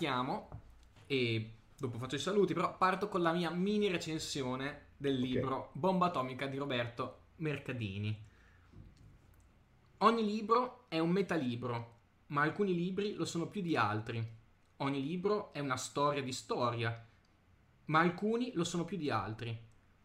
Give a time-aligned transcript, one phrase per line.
[0.00, 0.48] partiamo
[1.06, 5.68] e dopo faccio i saluti, però parto con la mia mini recensione del libro okay.
[5.72, 8.28] Bomba atomica di Roberto Mercadini.
[9.98, 14.26] Ogni libro è un metalibro, ma alcuni libri lo sono più di altri.
[14.78, 17.06] Ogni libro è una storia di storia,
[17.86, 19.54] ma alcuni lo sono più di altri.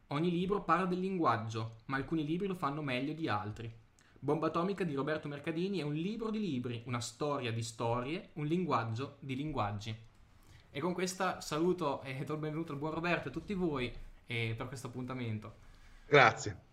[0.08, 3.74] Ogni libro parla del linguaggio, ma alcuni libri lo fanno meglio di altri.
[4.20, 8.46] Bomba atomica di Roberto Mercadini è un libro di libri, una storia di storie, un
[8.46, 9.96] linguaggio di linguaggi.
[10.72, 13.94] E con questa saluto e do il benvenuto al buon Roberto e a tutti voi
[14.26, 15.56] per questo appuntamento.
[16.08, 16.64] Grazie.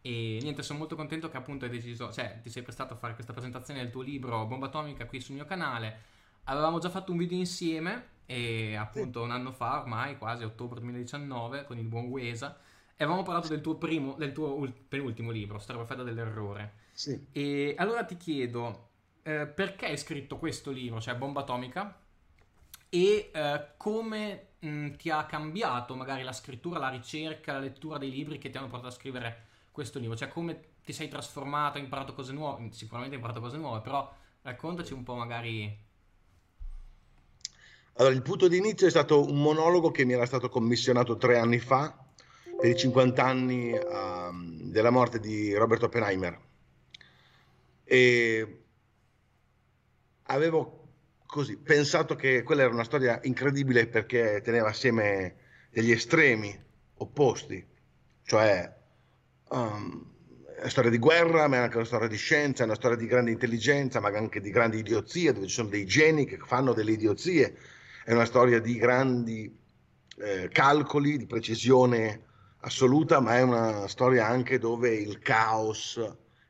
[0.00, 3.14] E niente, sono molto contento che appunto hai deciso, cioè ti sei prestato a fare
[3.14, 6.12] questa presentazione del tuo libro Bomba Atomica qui sul mio canale.
[6.44, 9.24] Avevamo già fatto un video insieme e appunto sì.
[9.24, 12.56] un anno fa, ormai quasi ottobre 2019, con il buon Wesa,
[12.96, 16.82] e avevamo parlato del tuo primo, del tuo ul- penultimo libro, Storia perfetta dell'errore.
[16.92, 17.26] Sì.
[17.32, 18.88] E allora ti chiedo,
[19.22, 21.98] eh, perché hai scritto questo libro, cioè Bomba Atomica?
[22.88, 28.10] E eh, come mh, ti ha cambiato magari la scrittura, la ricerca, la lettura dei
[28.10, 30.16] libri che ti hanno portato a scrivere questo libro?
[30.16, 32.68] Cioè come ti sei trasformato, hai imparato cose nuove?
[32.70, 34.08] Sicuramente hai imparato cose nuove, però
[34.42, 35.82] raccontaci un po' magari
[37.96, 41.38] allora, il punto di inizio è stato un monologo che mi era stato commissionato tre
[41.38, 42.03] anni fa
[42.58, 46.40] per i 50 anni uh, della morte di Robert Oppenheimer.
[47.84, 48.62] E
[50.24, 50.88] avevo
[51.26, 55.36] così pensato che quella era una storia incredibile perché teneva assieme
[55.70, 56.56] degli estremi
[56.96, 57.66] opposti,
[58.22, 58.72] cioè
[59.50, 60.12] um,
[60.54, 62.96] è una storia di guerra, ma è anche una storia di scienza, è una storia
[62.96, 66.72] di grande intelligenza, ma anche di grandi idiozie, dove ci sono dei geni che fanno
[66.72, 67.56] delle idiozie
[68.04, 69.58] è una storia di grandi
[70.18, 72.22] eh, calcoli, di precisione
[72.64, 76.00] assoluta, ma è una storia anche dove il caos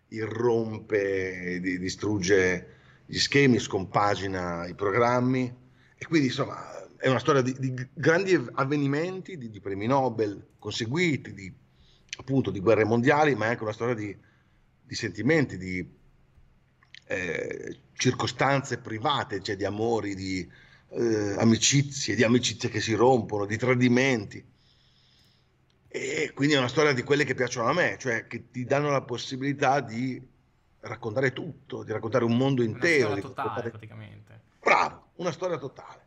[0.08, 2.68] irrompe, di, distrugge
[3.06, 5.52] gli schemi, scompagina i programmi
[5.96, 11.34] e quindi insomma è una storia di, di grandi avvenimenti, di, di, premi Nobel conseguiti,
[11.34, 11.52] di,
[12.18, 14.16] appunto di guerre mondiali, ma è anche una storia di,
[14.88, 15.86] sentimenti, di
[17.06, 20.48] eh, circostanze private, cioè di amori, di,
[20.90, 24.42] eh, amicizie, di amicizie che si rompono, di tradimenti.
[26.34, 29.02] Quindi è una storia di quelle che piacciono a me, cioè che ti danno la
[29.02, 30.20] possibilità di
[30.80, 33.12] raccontare tutto, di raccontare un mondo intero.
[33.12, 33.70] Una storia totale, raccontare...
[33.70, 34.40] praticamente.
[34.60, 36.02] Bravo, una storia totale.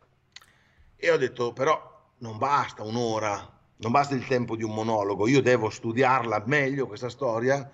[0.96, 5.40] E ho detto, però non basta un'ora, non basta il tempo di un monologo, io
[5.40, 7.70] devo studiarla meglio questa storia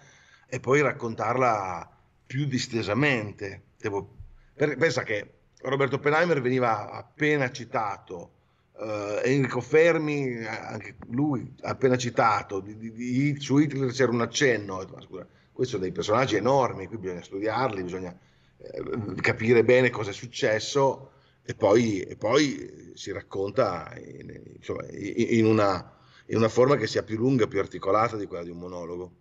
[0.47, 1.91] e poi raccontarla
[2.27, 3.63] più distesamente.
[3.79, 4.17] Devo...
[4.55, 5.33] Pensa che
[5.63, 8.31] Roberto Oppenheimer veniva appena citato,
[8.77, 14.87] uh, Enrico Fermi, anche lui appena citato, di, di, di, su Hitler c'era un accenno,
[14.93, 18.17] ma scusa, questi sono dei personaggi enormi, qui bisogna studiarli, bisogna
[18.59, 21.11] eh, capire bene cosa è successo
[21.43, 25.97] e poi, e poi si racconta in, insomma, in, una,
[26.27, 29.13] in una forma che sia più lunga, più articolata di quella di un monologo.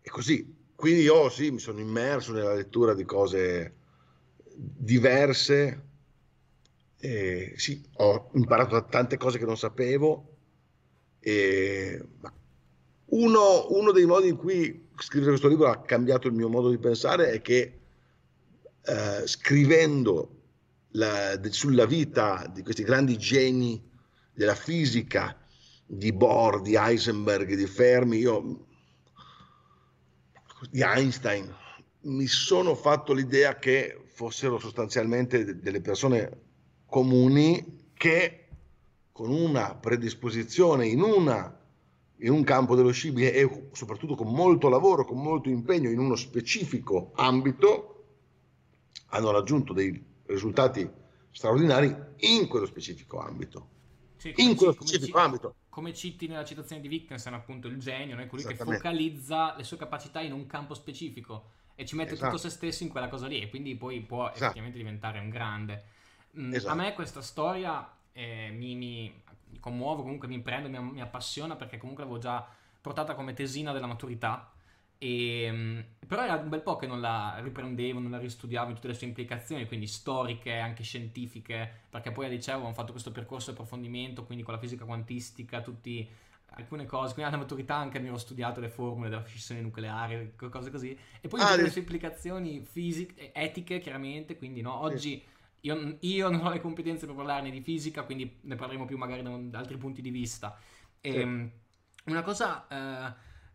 [0.00, 3.74] E così, quindi io sì, mi sono immerso nella lettura di cose
[4.54, 5.90] diverse.
[7.04, 10.36] Eh, sì, ho imparato tante cose che non sapevo.
[11.18, 12.00] E,
[13.06, 16.78] uno, uno, dei modi in cui scrivere questo libro ha cambiato il mio modo di
[16.78, 17.80] pensare è che
[18.84, 20.42] eh, scrivendo
[20.90, 23.82] la, de, sulla vita di questi grandi geni
[24.32, 25.36] della fisica,
[25.84, 28.66] di Bohr, di Heisenberg, di Fermi, io,
[30.70, 31.52] di Einstein,
[32.02, 36.50] mi sono fatto l'idea che fossero sostanzialmente delle persone
[36.92, 38.48] comuni che
[39.12, 41.58] con una predisposizione in, una,
[42.18, 46.16] in un campo dello scibile e soprattutto con molto lavoro, con molto impegno in uno
[46.16, 48.04] specifico ambito,
[49.06, 50.86] hanno raggiunto dei risultati
[51.30, 53.68] straordinari in quello specifico ambito.
[54.18, 55.54] Sì, in quello specifico come ambito.
[55.70, 59.78] Come citi nella citazione di Wittgenstein, appunto, il genio, è colui che focalizza le sue
[59.78, 62.32] capacità in un campo specifico e ci mette esatto.
[62.32, 64.44] tutto se stesso in quella cosa lì e quindi poi può esatto.
[64.44, 65.84] effettivamente diventare un grande.
[66.38, 66.72] Mm, esatto.
[66.72, 69.22] A me questa storia eh, mi, mi,
[69.60, 72.46] commuove, comunque mi prende, mi, mi, appassiona perché comunque l'avevo già
[72.80, 74.50] portata come tesina della maturità.
[74.98, 78.74] E, mm, però era un bel po' che non la riprendevo, non la ristudiavo in
[78.76, 83.10] tutte le sue implicazioni, quindi storiche, anche scientifiche, perché poi al liceo avevamo fatto questo
[83.10, 86.08] percorso di approfondimento, quindi con la fisica quantistica, tutti
[86.54, 90.70] alcune cose, quindi alla maturità anche mi ero studiato le formule della fissione nucleare, cose
[90.70, 95.22] così, e poi ah, le sue implicazioni fisiche, etiche chiaramente, quindi no, oggi sì.
[95.62, 99.22] Io, io, non ho le competenze per parlarne di fisica, quindi ne parleremo più magari
[99.22, 100.58] da, altri punti di vista.
[101.00, 101.18] E, sì.
[101.18, 101.50] Ehm,
[102.04, 102.66] una cosa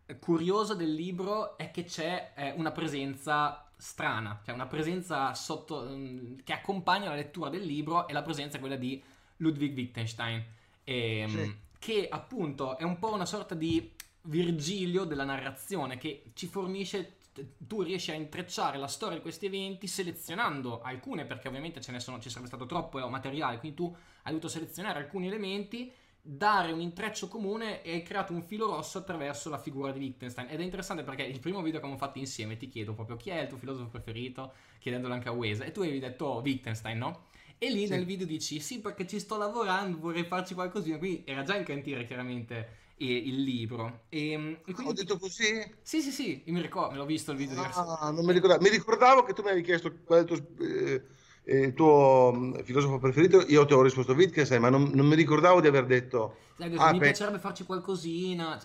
[0.06, 5.82] eh, curiosa del libro è che c'è eh, una presenza strana, cioè una presenza sotto,
[5.82, 9.02] um, che accompagna la lettura del libro e la presenza è quella di
[9.36, 10.44] Ludwig Wittgenstein,
[10.84, 11.56] e, ehm, sì.
[11.78, 17.17] che appunto è un po' una sorta di Virgilio della narrazione che ci fornisce
[17.66, 22.00] tu riesci a intrecciare la storia di questi eventi selezionando alcune perché ovviamente ce ne
[22.00, 23.84] sono, ci sarebbe stato troppo materiale quindi tu
[24.22, 25.92] hai dovuto selezionare alcuni elementi
[26.30, 30.48] dare un intreccio comune e hai creato un filo rosso attraverso la figura di Wittgenstein.
[30.50, 33.30] Ed è interessante perché il primo video che abbiamo fatto insieme ti chiedo proprio chi
[33.30, 36.98] è il tuo filosofo preferito, chiedendolo anche a Wes, e tu avevi detto oh, Wittgenstein,
[36.98, 37.26] no?
[37.56, 37.92] E lì sì.
[37.92, 41.64] nel video dici sì perché ci sto lavorando, vorrei farci qualcosina, quindi era già in
[41.64, 44.04] cantiere chiaramente il libro.
[44.08, 44.32] E,
[44.64, 44.90] e quindi...
[44.90, 45.74] Ho detto così?
[45.82, 47.62] Sì, sì, sì, mi ricordo, me l'ho visto il video.
[47.62, 48.62] Ah, non mi ricordavo.
[48.62, 50.56] mi ricordavo che tu mi avevi chiesto qual è il tuo...
[50.58, 51.02] Eh
[51.50, 55.62] il tuo mm, filosofo preferito, io ti ho risposto Wittgenstein, ma non, non mi ricordavo
[55.62, 56.36] di aver detto...
[56.58, 58.60] Sai, ah, mi pe- piacerebbe farci qualcosina,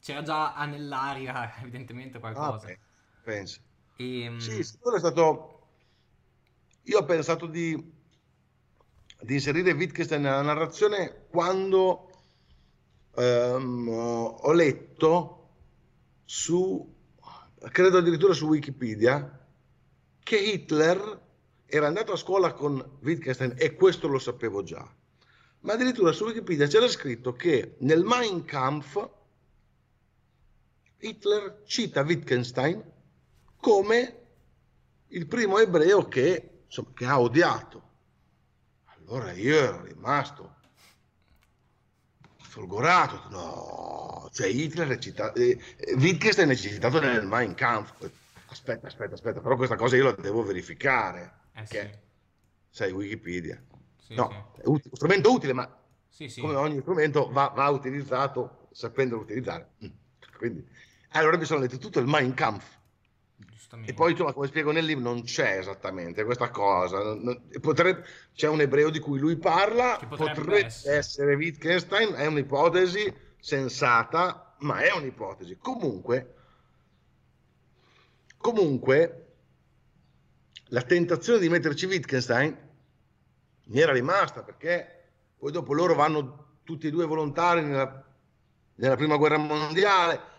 [0.00, 2.66] c'era già nell'aria evidentemente qualcosa.
[2.66, 2.78] Ah,
[3.22, 3.60] penso.
[3.96, 5.68] E, ehm, sì, è stato...
[6.82, 7.74] Io ho pensato di,
[9.20, 12.10] di inserire Wittgenstein nella narrazione quando
[13.16, 15.48] ehm, ho letto
[16.24, 16.94] su,
[17.70, 19.46] credo addirittura su Wikipedia,
[20.22, 21.24] che Hitler
[21.66, 24.88] era andato a scuola con Wittgenstein e questo lo sapevo già.
[25.60, 29.08] Ma addirittura su Wikipedia c'era scritto che nel Mein Kampf
[30.98, 32.82] Hitler cita Wittgenstein
[33.56, 34.20] come
[35.08, 37.82] il primo ebreo che, insomma, che ha odiato.
[38.84, 40.55] Allora io ero rimasto
[42.56, 45.60] folgorato, no, cioè Hitler è citato, eh,
[45.98, 48.10] Wittgenstein è citato nel Mein Kampf.
[48.46, 51.32] Aspetta, aspetta, aspetta, però questa cosa io la devo verificare.
[51.52, 51.98] Eh, che sì.
[52.70, 53.62] sai Wikipedia.
[53.98, 54.62] Sì, no, sì.
[54.62, 55.68] è un strumento utile, ma
[56.40, 59.72] come ogni strumento va, va utilizzato sapendolo utilizzare.
[59.84, 59.90] Mm.
[60.38, 60.66] Quindi,
[61.10, 62.78] allora mi sono letto tutto il Mein Kampf.
[63.84, 67.14] E poi, insomma, come spiego nel libro, non c'è esattamente questa cosa.
[67.14, 68.04] Non, potrebbe,
[68.34, 70.96] c'è un ebreo di cui lui parla, potrebbe, potrebbe essere.
[70.96, 75.56] essere Wittgenstein, è un'ipotesi sensata, ma è un'ipotesi.
[75.56, 76.34] Comunque,
[78.36, 79.26] comunque
[80.70, 82.56] la tentazione di metterci Wittgenstein
[83.66, 88.04] mi era rimasta perché poi dopo loro vanno tutti e due volontari nella,
[88.76, 90.34] nella prima guerra mondiale.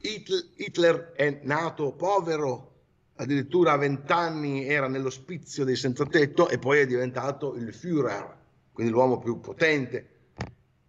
[0.00, 2.74] Hitler è nato povero,
[3.16, 8.36] addirittura a vent'anni era nell'ospizio dei senza tetto e poi è diventato il Führer,
[8.72, 10.10] quindi l'uomo più potente.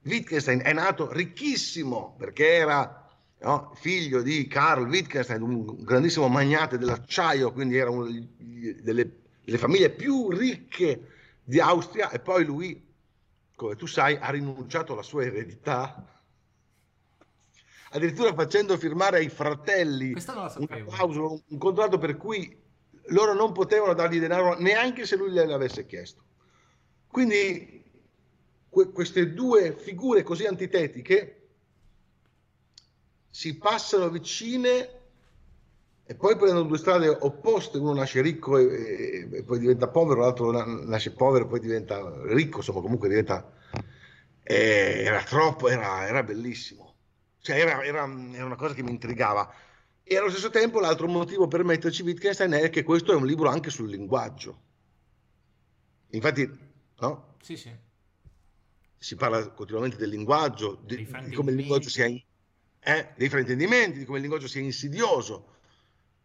[0.04, 3.08] Wittgenstein è nato ricchissimo perché era
[3.42, 3.72] no?
[3.76, 9.12] figlio di Karl Wittgenstein, un grandissimo magnate dell'acciaio, quindi era una delle,
[9.44, 11.08] delle famiglie più ricche
[11.44, 12.86] di Austria e poi lui,
[13.56, 16.06] come tu sai, ha rinunciato alla sua eredità
[17.92, 20.14] addirittura facendo firmare ai fratelli
[20.86, 22.58] clausola, un contratto per cui
[23.08, 26.24] loro non potevano dargli denaro neanche se lui gliel'avesse chiesto.
[27.08, 27.84] Quindi
[28.70, 31.36] que- queste due figure così antitetiche
[33.30, 34.98] si passano vicine
[36.06, 40.52] e poi prendono due strade opposte, uno nasce ricco e, e poi diventa povero, l'altro
[40.52, 43.54] nasce povero e poi diventa ricco, insomma comunque diventa...
[44.42, 46.89] Eh, era troppo, era, era bellissimo,
[47.42, 49.52] cioè era, era, era, una cosa che mi intrigava.
[50.04, 53.50] E allo stesso tempo l'altro motivo per metterci Wittgenstein è che questo è un libro
[53.50, 54.62] anche sul linguaggio.
[56.10, 56.50] Infatti,
[57.00, 57.36] no?
[57.42, 57.72] Sì, sì.
[58.98, 64.06] Si parla continuamente del linguaggio, di, di come il linguaggio sia eh, dei fraintendimenti, di
[64.06, 65.56] come il linguaggio sia insidioso.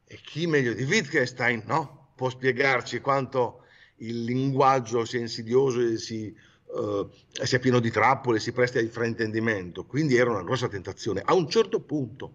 [0.06, 2.12] E chi meglio di Wittgenstein no?
[2.16, 3.64] può spiegarci quanto
[3.96, 6.34] il linguaggio sia insidioso e si,
[6.74, 7.10] uh,
[7.44, 9.84] sia pieno di trappole, si presti al fraintendimento.
[9.84, 11.22] Quindi era una grossa tentazione.
[11.24, 12.34] A un certo punto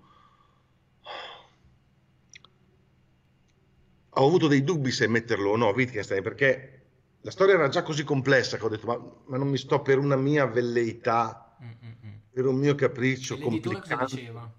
[4.09, 6.75] ho avuto dei dubbi se metterlo o no Wittgenstein, perché
[7.21, 9.97] la storia era già così complessa che ho detto, ma, ma non mi sto per
[9.97, 11.55] una mia velleità.
[11.61, 11.99] Mm-mm
[12.39, 14.15] per un mio capriccio complicato.
[14.15, 14.49] diceva?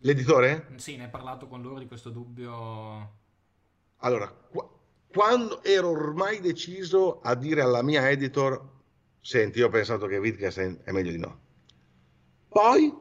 [0.00, 0.68] L'editore?
[0.76, 3.16] Sì, ne hai parlato con loro di questo dubbio.
[3.96, 4.30] Allora,
[5.10, 8.62] quando ero ormai deciso a dire alla mia editor,
[9.20, 11.40] senti, io ho pensato che Wittgenstein è meglio di no.
[12.48, 12.94] Poi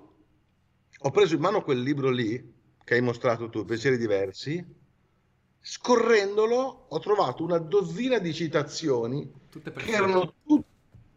[1.00, 4.66] ho preso in mano quel libro lì, che hai mostrato tu, Pensieri diversi,
[5.60, 10.64] scorrendolo ho trovato una dozzina di citazioni che erano tu-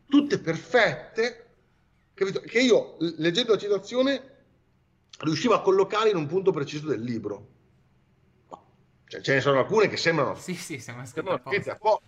[0.07, 1.51] tutte perfette
[2.15, 2.41] capito?
[2.41, 4.39] che io leggendo la citazione
[5.21, 7.50] riuscivo a collocare in un punto preciso del libro.
[9.11, 10.37] Cioè, ce ne sono alcune che sembrano...
[10.37, 12.07] Sì, sì, sembra scritte apposta.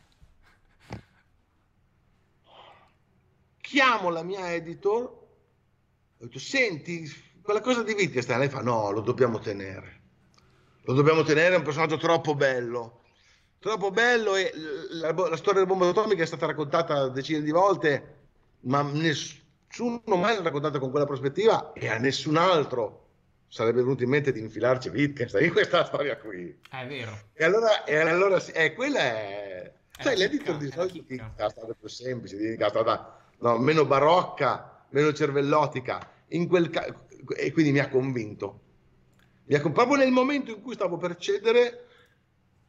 [3.61, 5.27] Chiamo la mia editor, ho
[6.19, 7.11] detto, senti,
[7.43, 10.01] quella cosa di Wittgenstein, lei fa, no, lo dobbiamo tenere.
[10.83, 13.03] Lo dobbiamo tenere, è un personaggio troppo bello.
[13.59, 14.53] Troppo bello e
[14.91, 18.27] la, la storia della bomba atomica è stata raccontata decine di volte,
[18.61, 23.02] ma nessuno mai l'ha raccontata con quella prospettiva e a nessun altro
[23.53, 26.59] sarebbe venuto in mente di infilarci Wittgenstein in questa storia qui.
[26.71, 27.19] È vero.
[27.35, 29.73] E allora, e allora eh, quella è...
[29.91, 35.13] Cioè, l'editor di solito dedica la storia più semplice, la storia no, meno barocca, meno
[35.13, 36.11] cervellotica.
[36.29, 37.05] In quel ca-
[37.37, 38.61] e quindi mi ha convinto.
[39.45, 41.89] Mi ha, proprio nel momento in cui stavo per cedere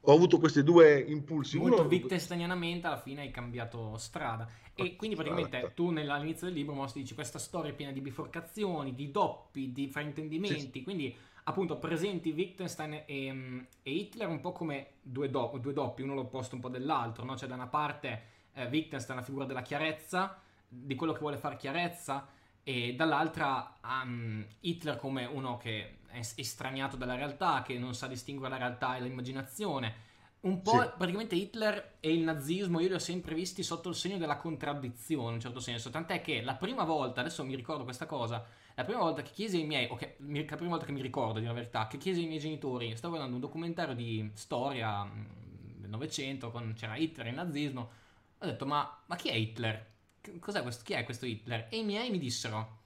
[0.06, 1.58] ho avuto questi due impulsi.
[1.58, 1.88] Molto Uno...
[1.88, 4.50] Wittgensteinianamente alla fine hai cambiato strada.
[4.76, 5.74] E quindi praticamente certo.
[5.74, 9.88] tu all'inizio del libro mostri dici questa storia è piena di biforcazioni, di doppi, di
[9.88, 10.84] fraintendimenti, sì.
[10.84, 16.16] quindi appunto presenti Wittgenstein e, e, Hitler un po' come due, do, due, doppi, uno
[16.16, 17.36] l'opposto un po' dell'altro, no?
[17.36, 21.56] C'è da una parte eh, Wittgenstein la figura della chiarezza, di quello che vuole fare
[21.56, 22.28] chiarezza,
[22.64, 28.54] e dall'altra um, Hitler come uno che è estraniato dalla realtà, che non sa distinguere
[28.54, 30.12] la realtà e l'immaginazione.
[30.44, 30.90] Un po' sì.
[30.98, 35.30] praticamente Hitler e il nazismo io li ho sempre visti sotto il segno della contraddizione,
[35.30, 35.90] in un certo senso.
[35.90, 39.58] Tant'è che la prima volta, adesso mi ricordo questa cosa, la prima volta che chiesi
[39.58, 42.28] ai miei, ok, la prima volta che mi ricordo di la verità, che chiesi ai
[42.28, 47.36] miei genitori, stavo guardando un documentario di storia mm, del Novecento, c'era Hitler e il
[47.36, 47.90] nazismo,
[48.38, 49.92] ho detto ma, ma chi è Hitler?
[50.40, 50.84] Cos'è questo?
[50.84, 51.68] Chi è questo Hitler?
[51.70, 52.83] E i miei mi dissero,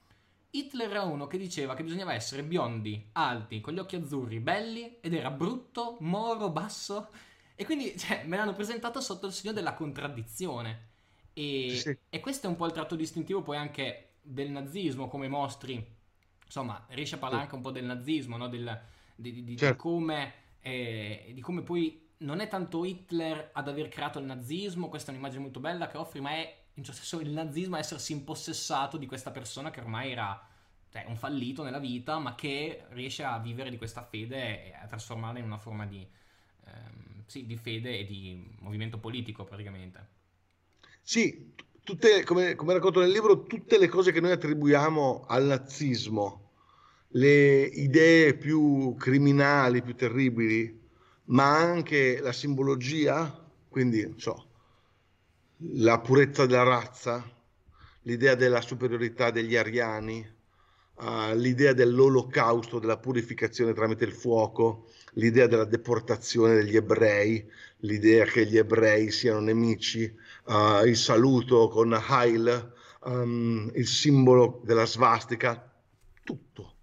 [0.57, 4.97] Hitler era uno che diceva che bisognava essere biondi, alti, con gli occhi azzurri, belli,
[5.01, 7.09] ed era brutto, moro, basso.
[7.55, 10.89] E quindi cioè, me l'hanno presentato sotto il segno della contraddizione.
[11.33, 11.97] E, sì.
[12.09, 15.95] e, questo è un po' il tratto distintivo poi anche del nazismo, come mostri.
[16.43, 17.49] Insomma, riesce a parlare sì.
[17.49, 18.47] anche un po' del nazismo, no?
[18.47, 18.81] del,
[19.15, 19.73] di, di, certo.
[19.73, 24.89] di, come, eh, di come poi non è tanto Hitler ad aver creato il nazismo,
[24.89, 27.79] questa è un'immagine molto bella che offri, ma è in certo senso il nazismo a
[27.79, 30.47] essersi impossessato di questa persona che ormai era
[30.89, 34.85] cioè, un fallito nella vita, ma che riesce a vivere di questa fede e a
[34.85, 36.07] trasformarla in una forma di,
[36.65, 40.15] ehm, sì, di fede e di movimento politico praticamente.
[41.01, 41.53] Sì,
[41.83, 46.51] tutte, come, come racconto nel libro, tutte le cose che noi attribuiamo al nazismo,
[47.09, 50.79] le idee più criminali, più terribili,
[51.25, 54.46] ma anche la simbologia, quindi so,
[55.57, 57.23] la purezza della razza,
[58.03, 60.25] l'idea della superiorità degli ariani,
[60.95, 67.49] uh, l'idea dell'olocausto, della purificazione tramite il fuoco, l'idea della deportazione degli ebrei,
[67.79, 70.13] l'idea che gli ebrei siano nemici,
[70.45, 72.73] uh, il saluto con Heil,
[73.05, 75.71] um, il simbolo della svastica,
[76.23, 76.75] tutto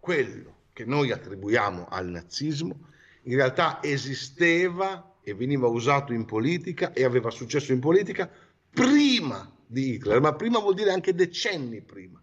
[0.00, 2.88] quello che noi attribuiamo al nazismo
[3.24, 8.30] in realtà esisteva e veniva usato in politica e aveva successo in politica
[8.70, 12.22] prima di Hitler, ma prima vuol dire anche decenni prima.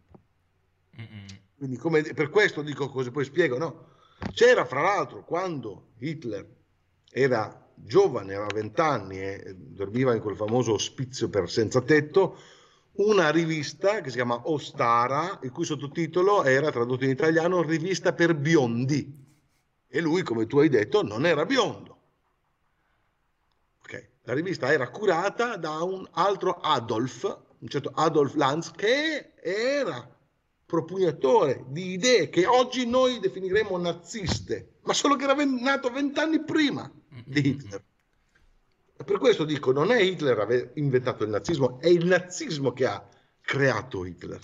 [1.58, 3.86] Quindi come, per questo dico cose, poi spiego, no?
[4.34, 6.46] C'era fra l'altro quando Hitler
[7.10, 12.38] era giovane, aveva vent'anni e dormiva in quel famoso ospizio per senza tetto,
[12.98, 18.36] una rivista che si chiama Ostara, il cui sottotitolo era tradotto in italiano Rivista per
[18.36, 19.26] biondi.
[19.88, 21.97] E lui, come tu hai detto, non era biondo
[24.28, 27.24] la rivista era curata da un altro Adolf,
[27.60, 30.06] un certo Adolf Lanz, che era
[30.66, 36.92] propugnatore di idee che oggi noi definiremo naziste, ma solo che era nato vent'anni prima
[37.24, 37.82] di Hitler.
[38.98, 43.08] Per questo dico, non è Hitler aver inventato il nazismo, è il nazismo che ha
[43.40, 44.42] creato Hitler,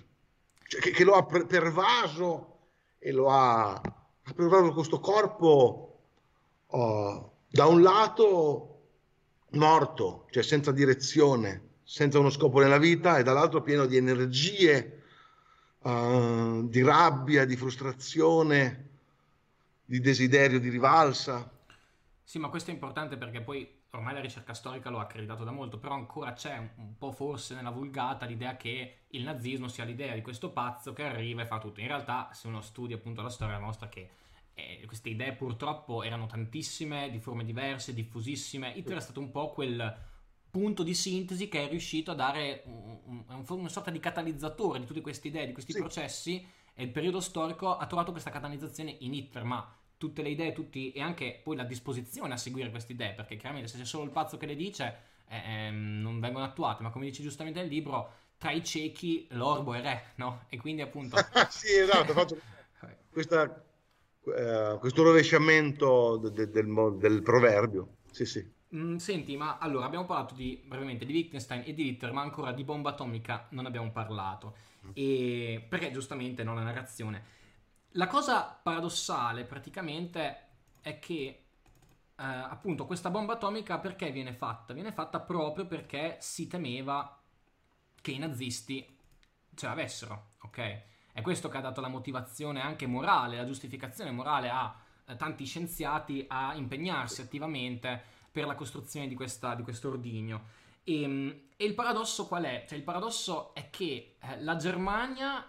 [0.65, 2.59] cioè che, che lo ha pervaso
[2.99, 5.99] e lo ha, ha pervaso questo corpo
[6.67, 8.72] oh, da un lato
[9.53, 15.03] morto, cioè senza direzione, senza uno scopo nella vita e dall'altro pieno di energie,
[15.79, 18.89] uh, di rabbia, di frustrazione,
[19.85, 21.49] di desiderio di rivalsa.
[22.23, 25.51] Sì, ma questo è importante perché poi ormai la ricerca storica lo ha accreditato da
[25.51, 30.13] molto, però ancora c'è un, po' forse nella vulgata l'idea che il nazismo sia l'idea
[30.15, 31.79] di questo pazzo che arriva e fa tutto.
[31.79, 34.09] In realtà, se uno studia appunto la storia, mostra che
[34.53, 38.73] eh, queste idee purtroppo erano tantissime, di forme diverse, diffusissime.
[38.75, 40.11] Hitler è stato un po' quel
[40.49, 44.85] punto di sintesi che è riuscito a dare un, un, una sorta di catalizzatore di
[44.85, 45.79] tutte queste idee, di questi sì.
[45.79, 50.53] processi e il periodo storico ha trovato questa catalizzazione in Hitler, ma tutte le idee
[50.53, 54.03] tutti, e anche poi la disposizione a seguire queste idee, perché chiaramente se c'è solo
[54.03, 57.69] il pazzo che le dice eh, ehm, non vengono attuate, ma come dice giustamente nel
[57.69, 60.45] libro, tra i ciechi l'orbo è re, no?
[60.49, 61.17] E quindi appunto...
[61.49, 62.37] sì, esatto, faccio
[63.09, 63.63] questa
[64.25, 67.97] eh, questo rovesciamento de, de, del, del, proverbio.
[68.11, 68.51] Sì, sì.
[68.75, 72.51] Mm, senti, ma allora abbiamo parlato di, brevemente di Wittgenstein e di Hitler, ma ancora
[72.51, 74.55] di bomba atomica non abbiamo parlato.
[74.85, 74.89] Mm.
[74.93, 77.41] E, perché giustamente non la narrazione.
[77.91, 80.37] La cosa paradossale praticamente
[80.81, 81.43] è che
[82.15, 84.73] eh, appunto questa bomba atomica perché viene fatta?
[84.73, 87.19] Viene fatta proprio perché si temeva
[88.01, 88.97] che i nazisti
[89.55, 90.81] ce l'avessero, ok?
[91.13, 95.45] È questo che ha dato la motivazione anche morale, la giustificazione morale a eh, tanti
[95.45, 98.01] scienziati a impegnarsi attivamente
[98.31, 100.41] per la costruzione di, questa, di questo ordigno.
[100.83, 102.65] E, ehm, e, il paradosso qual è?
[102.67, 105.47] Cioè, il paradosso è che eh, la Germania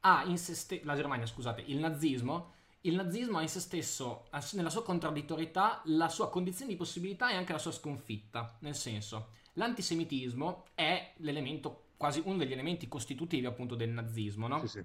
[0.00, 2.52] ha in se stesso, la Germania, scusate, il nazismo
[2.86, 7.34] il nazismo ha in se stesso, nella sua contraddittorietà, la sua condizione di possibilità e
[7.34, 8.56] anche la sua sconfitta.
[8.58, 14.60] Nel senso, l'antisemitismo è l'elemento, quasi uno degli elementi costitutivi appunto del nazismo, no?
[14.60, 14.84] Sì, sì.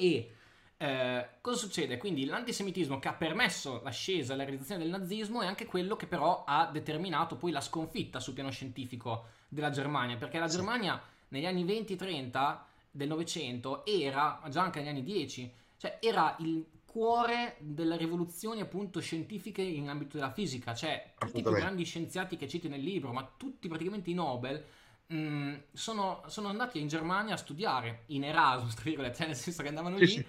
[0.00, 0.30] E
[0.78, 1.98] eh, cosa succede?
[1.98, 6.06] Quindi l'antisemitismo che ha permesso l'ascesa e la realizzazione del nazismo è anche quello che
[6.06, 11.44] però ha determinato poi la sconfitta sul piano scientifico della Germania, perché la Germania negli
[11.44, 12.58] anni 20-30
[12.90, 19.00] del Novecento era, già anche negli anni 10, cioè era il cuore delle rivoluzioni appunto
[19.00, 23.30] scientifiche in ambito della fisica, cioè tutti i grandi scienziati che citi nel libro, ma
[23.36, 24.64] tutti praticamente i Nobel,
[25.10, 29.62] mh, mm, sono, sono, andati in Germania a studiare, in Erasmus, tra virgolette, nel senso
[29.62, 30.10] che andavano sì, lì.
[30.10, 30.26] Sì.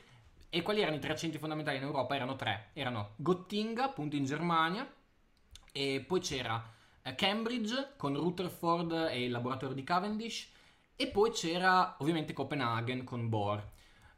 [0.53, 2.15] E quali erano i tre centri fondamentali in Europa?
[2.15, 2.69] Erano tre.
[2.73, 4.91] Erano Gottinga, appunto in Germania,
[5.71, 6.61] e poi c'era
[7.01, 10.49] eh, Cambridge con Rutherford e il laboratorio di Cavendish,
[10.95, 13.65] e poi c'era ovviamente Copenaghen con Bohr.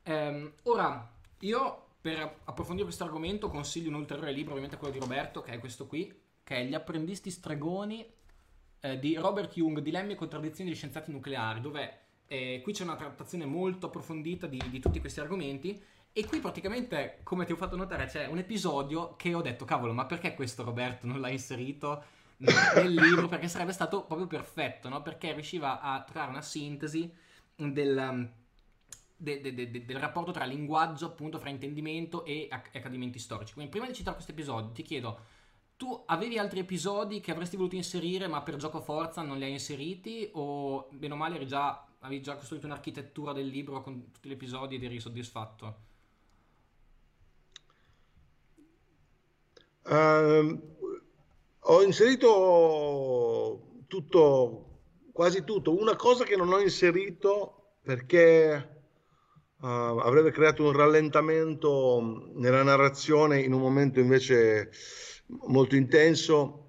[0.04, 5.42] Ehm, ora, io per approfondire questo argomento consiglio un ulteriore libro, ovviamente quello di Roberto,
[5.42, 8.06] che è questo qui, che è Gli apprendisti stregoni
[8.84, 12.98] eh, di Robert Jung, Dilemmi e contraddizioni degli scienziati nucleari, dove eh, qui c'è una
[12.98, 15.82] trattazione molto approfondita di, di, tutti questi argomenti.
[16.12, 19.94] E qui praticamente, come ti ho fatto notare, c'è un episodio che ho detto, cavolo,
[19.94, 22.04] ma perché questo Roberto non l'ha inserito
[22.38, 23.28] nel libro?
[23.28, 25.02] Perché sarebbe stato proprio perfetto, no?
[25.02, 27.12] Perché riusciva a trarre una sintesi
[27.56, 28.30] del
[29.16, 33.54] de, de, de, del rapporto tra linguaggio, appunto, fra intendimento e accadimenti storici.
[33.54, 35.20] Quindi, prima di citare questo episodio, ti chiedo:
[35.78, 39.52] tu avevi altri episodi che avresti voluto inserire, ma per gioco forza non li hai
[39.52, 40.30] inseriti?
[40.34, 44.76] O bene o male già, avevi già costruito un'architettura del libro con tutti gli episodi
[44.76, 45.92] ed eri soddisfatto?
[49.84, 50.62] Uh,
[51.60, 54.80] ho inserito tutto,
[55.12, 55.78] quasi tutto.
[55.78, 58.84] Una cosa che non ho inserito perché
[59.60, 64.72] uh, avrebbe creato un rallentamento nella narrazione in un momento invece
[65.28, 66.60] molto intenso.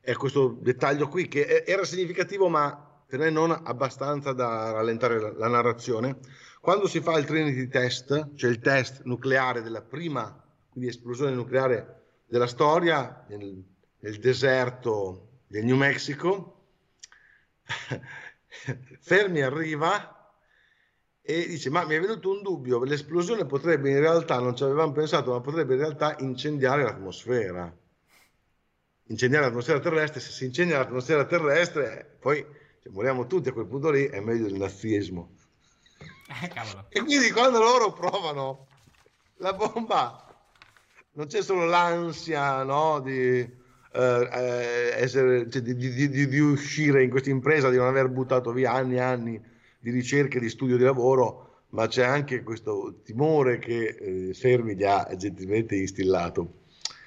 [0.00, 5.48] È questo dettaglio qui che era significativo, ma per me non abbastanza da rallentare la,
[5.48, 6.18] narrazione.
[6.60, 12.02] Quando si fa il Trinity test, cioè il test nucleare della prima quindi esplosione nucleare
[12.26, 13.64] della storia nel,
[14.00, 16.66] nel deserto del New Mexico,
[19.00, 20.15] Fermi arriva
[21.28, 24.92] e dice ma mi è venuto un dubbio, l'esplosione potrebbe in realtà, non ci avevamo
[24.92, 27.74] pensato, ma potrebbe in realtà incendiare l'atmosfera.
[29.08, 32.46] Incendiare l'atmosfera terrestre, se si incendia l'atmosfera terrestre, poi
[32.80, 35.34] cioè, moriamo tutti a quel punto lì, è meglio del nazismo.
[35.98, 36.50] Eh,
[36.90, 38.68] e quindi quando loro provano
[39.38, 40.24] la bomba,
[41.12, 43.48] non c'è solo l'ansia no, di, eh,
[43.92, 48.72] eh essere, cioè, di, di, di, uscire in questa impresa, di non aver buttato via
[48.72, 53.86] anni e anni di ricerca, di studio, di lavoro, ma c'è anche questo timore che
[53.86, 56.64] eh, Fermi gli ha gentilmente instillato.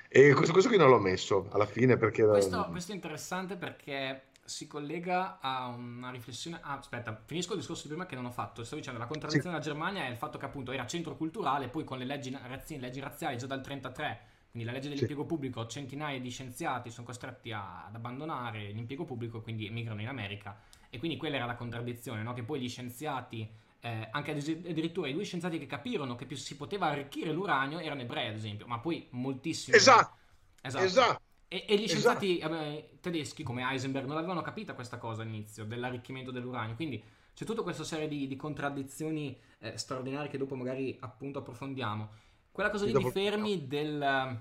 [0.07, 2.25] E questo, questo qui non l'ho messo alla fine perché...
[2.25, 6.59] Questo, questo è interessante perché si collega a una riflessione.
[6.61, 8.63] Ah, aspetta, finisco il discorso di prima che non ho fatto.
[8.63, 9.61] Sto dicendo la contraddizione sì.
[9.61, 12.79] della Germania è il fatto che appunto era centro culturale, poi con le leggi, razzi,
[12.79, 15.27] leggi razziali già dal 1933, quindi la legge dell'impiego sì.
[15.27, 20.59] pubblico, centinaia di scienziati sono costretti a, ad abbandonare l'impiego pubblico, quindi emigrano in America.
[20.89, 22.33] E quindi quella era la contraddizione, no?
[22.33, 23.47] che poi gli scienziati,
[23.81, 28.01] eh, anche addirittura i due scienziati che capirono che più si poteva arricchire l'uranio erano
[28.01, 29.77] ebrei, ad esempio, ma poi moltissimi.
[29.77, 30.15] Esatto.
[30.61, 30.83] esatto.
[30.83, 31.21] esatto.
[31.47, 32.53] E, e, gli scienziati esatto.
[32.53, 36.75] eh, tedeschi come Heisenberg non avevano capito questa cosa all'inizio dell'arricchimento dell'uranio.
[36.75, 42.09] Quindi c'è tutta questa serie di, di contraddizioni eh, straordinarie che dopo magari appunto approfondiamo.
[42.51, 44.39] Quella cosa lì di fermi del.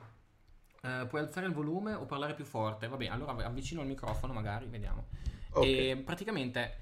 [0.80, 2.88] Uh, puoi alzare il volume o parlare più forte?
[2.88, 5.06] Va bene, allora avvicino il microfono, magari, vediamo.
[5.50, 5.90] Okay.
[5.90, 6.76] E praticamente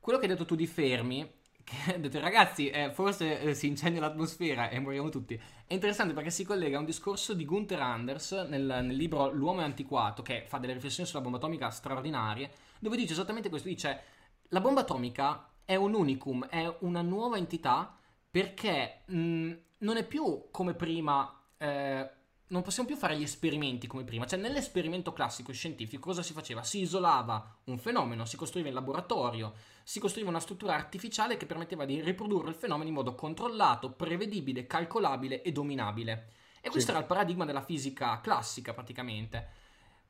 [0.00, 1.26] quello che hai detto tu di Fermi,
[1.64, 5.34] che ha detto ragazzi, eh, forse eh, si incendia l'atmosfera e moriamo tutti,
[5.66, 9.60] è interessante perché si collega a un discorso di Gunther Anders nel, nel libro L'uomo
[9.60, 14.02] è antiquato, che fa delle riflessioni sulla bomba atomica straordinarie, dove dice esattamente questo, dice
[14.48, 17.96] la bomba atomica è un unicum, è una nuova entità
[18.30, 21.40] perché mh, non è più come prima...
[21.56, 22.10] Eh,
[22.48, 24.26] non possiamo più fare gli esperimenti come prima.
[24.26, 26.62] Cioè, nell'esperimento classico scientifico cosa si faceva?
[26.62, 31.84] Si isolava un fenomeno, si costruiva in laboratorio, si costruiva una struttura artificiale che permetteva
[31.84, 36.28] di riprodurre il fenomeno in modo controllato, prevedibile, calcolabile e dominabile.
[36.60, 36.90] E questo sì.
[36.90, 39.62] era il paradigma della fisica classica praticamente.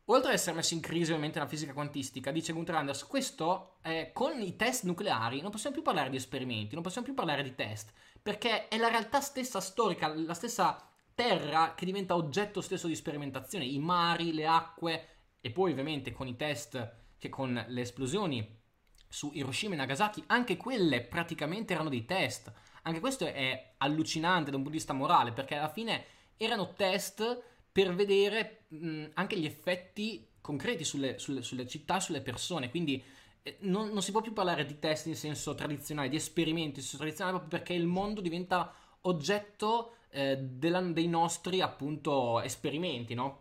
[0.08, 4.10] Oltre ad essere messo in crisi ovviamente la fisica quantistica, dice Gunther Anders, questo eh,
[4.12, 7.54] con i test nucleari non possiamo più parlare di esperimenti, non possiamo più parlare di
[7.54, 12.94] test, perché è la realtà stessa storica, la stessa terra che diventa oggetto stesso di
[12.94, 15.08] sperimentazione, i mari, le acque
[15.40, 18.62] e poi ovviamente con i test che con le esplosioni
[19.08, 22.52] su Hiroshima e Nagasaki, anche quelle praticamente erano dei test.
[22.82, 26.04] Anche questo è allucinante da un punto di vista morale, perché alla fine
[26.36, 32.70] erano test per vedere mh, anche gli effetti concreti sulle, sulle, sulle città, sulle persone.
[32.70, 33.02] Quindi
[33.42, 36.82] eh, non, non, si può più parlare di test in senso tradizionale, di esperimenti in
[36.82, 43.40] senso tradizionale, proprio perché il mondo diventa oggetto eh, della, dei nostri appunto esperimenti, no?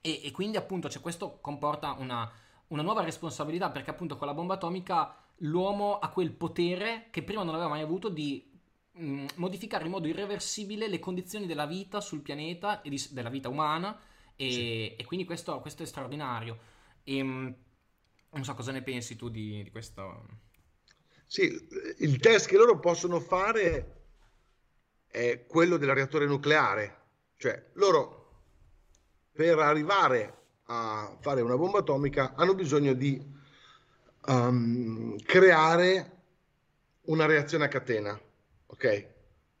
[0.00, 2.30] E, e quindi appunto cioè, questo comporta una
[2.72, 7.42] una nuova responsabilità perché appunto con la bomba atomica l'uomo ha quel potere che prima
[7.42, 8.50] non aveva mai avuto di
[8.92, 13.28] mh, mm, modificare in modo irreversibile le condizioni della vita sul pianeta e di, della
[13.28, 13.98] vita umana
[14.34, 14.96] e, sì.
[14.96, 16.58] e quindi questo, questo, è straordinario.
[17.04, 17.50] E, mh, mm,
[18.30, 20.26] non so cosa ne pensi tu di, di questo.
[21.26, 21.42] Sì,
[21.98, 24.01] il test che loro possono fare
[25.12, 27.00] è quello del reattore nucleare,
[27.36, 28.20] cioè loro
[29.30, 33.22] per arrivare a fare una bomba atomica hanno bisogno di
[34.26, 36.10] um, creare
[37.02, 38.18] una reazione a catena,
[38.66, 39.08] ok?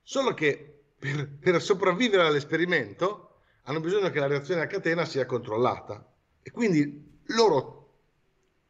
[0.02, 6.02] Solo che per, per sopravvivere all'esperimento hanno bisogno che la reazione a catena sia controllata
[6.42, 7.80] e quindi loro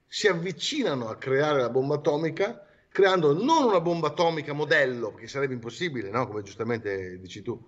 [0.09, 5.55] si avvicinano a creare la bomba atomica creando non una bomba atomica modello, che sarebbe
[5.55, 6.29] impossibile, no?
[6.29, 7.59] come giustamente dici tu,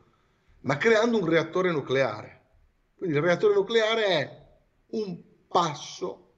[0.61, 2.43] ma creando un reattore nucleare.
[2.95, 4.47] Quindi il reattore nucleare è
[4.91, 6.33] un passo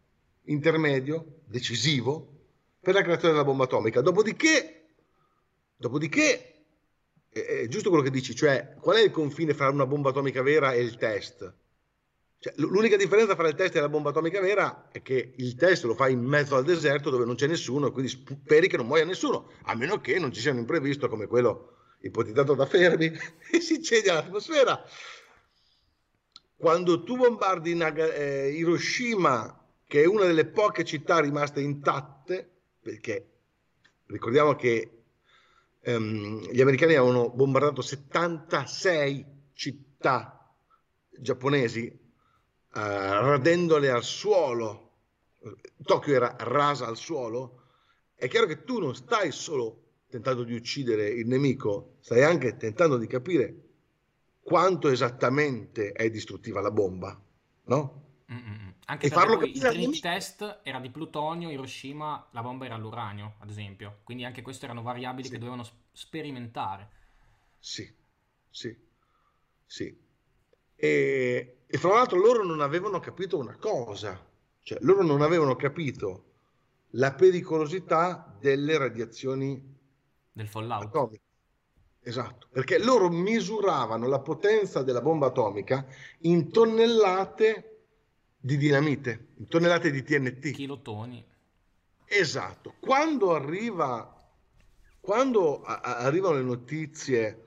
[0.45, 2.35] intermedio, decisivo,
[2.81, 4.01] per la creazione della bomba atomica.
[4.01, 4.87] Dopodiché,
[5.77, 6.65] dopodiché
[7.29, 10.73] è giusto quello che dici, cioè qual è il confine fra una bomba atomica vera
[10.73, 11.53] e il test?
[12.39, 15.85] Cioè, l'unica differenza fra il test e la bomba atomica vera è che il test
[15.85, 19.05] lo fai in mezzo al deserto dove non c'è nessuno quindi speri che non muoia
[19.05, 23.07] nessuno, a meno che non ci sia un imprevisto come quello ipotizzato da Fermi
[23.51, 24.85] e si cede all'atmosfera
[26.57, 32.49] quando tu bombardi Naga- eh, Hiroshima, che è una delle poche città rimaste intatte,
[32.81, 33.31] perché
[34.07, 35.03] ricordiamo che
[35.81, 40.51] ehm, gli americani avevano bombardato 76 città
[41.11, 42.05] giapponesi,
[42.81, 44.93] radendole al suolo,
[45.83, 47.63] Tokyo era rasa al suolo,
[48.15, 52.97] è chiaro che tu non stai solo tentando di uccidere il nemico, stai anche tentando
[52.97, 53.63] di capire
[54.41, 57.21] quanto esattamente è distruttiva la bomba,
[57.65, 58.05] no?
[58.31, 58.75] Mm-mm.
[58.87, 63.35] Anche e farlo capire il Trinity test era di plutonio, Hiroshima la bomba era l'uranio,
[63.41, 64.01] ad esempio.
[64.05, 65.33] Quindi anche queste erano variabili sì.
[65.33, 66.91] che dovevano sperimentare.
[67.59, 67.93] Sì,
[68.49, 68.77] sì,
[69.65, 70.05] sì.
[70.77, 74.19] E, e fra l'altro loro non avevano capito una cosa,
[74.63, 76.25] cioè loro non avevano capito
[76.93, 79.63] la pericolosità delle radiazioni
[80.33, 80.85] del fallout.
[80.85, 81.21] atomiche.
[82.01, 85.87] Esatto, perché loro misuravano la potenza della bomba atomica
[86.21, 87.81] in tonnellate
[88.39, 90.53] di dinamite, in tonnellate di TNT.
[90.53, 91.23] Chilotoni.
[92.07, 92.75] Esatto.
[92.81, 94.31] Quando, arriva,
[94.99, 97.46] quando a- arrivano le notizie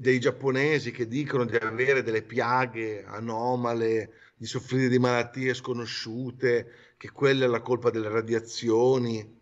[0.00, 7.10] dei giapponesi che dicono di avere delle piaghe anomale, di soffrire di malattie sconosciute, che
[7.10, 9.38] quella è la colpa delle radiazioni,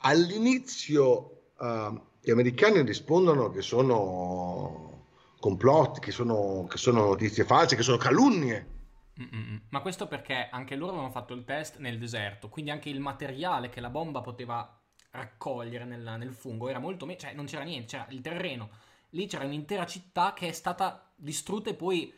[0.00, 5.06] all'inizio uh, gli americani rispondono che sono
[5.40, 8.76] complotti, che sono, che sono notizie false, che sono calunnie.
[9.22, 9.62] Mm-mm.
[9.70, 13.70] Ma questo perché anche loro avevano fatto il test nel deserto, quindi anche il materiale
[13.70, 14.70] che la bomba poteva
[15.12, 18.68] raccogliere nel, nel fungo era molto meno, cioè non c'era niente, c'era il terreno,
[19.10, 22.12] lì c'era un'intera città che è stata distrutta e poi,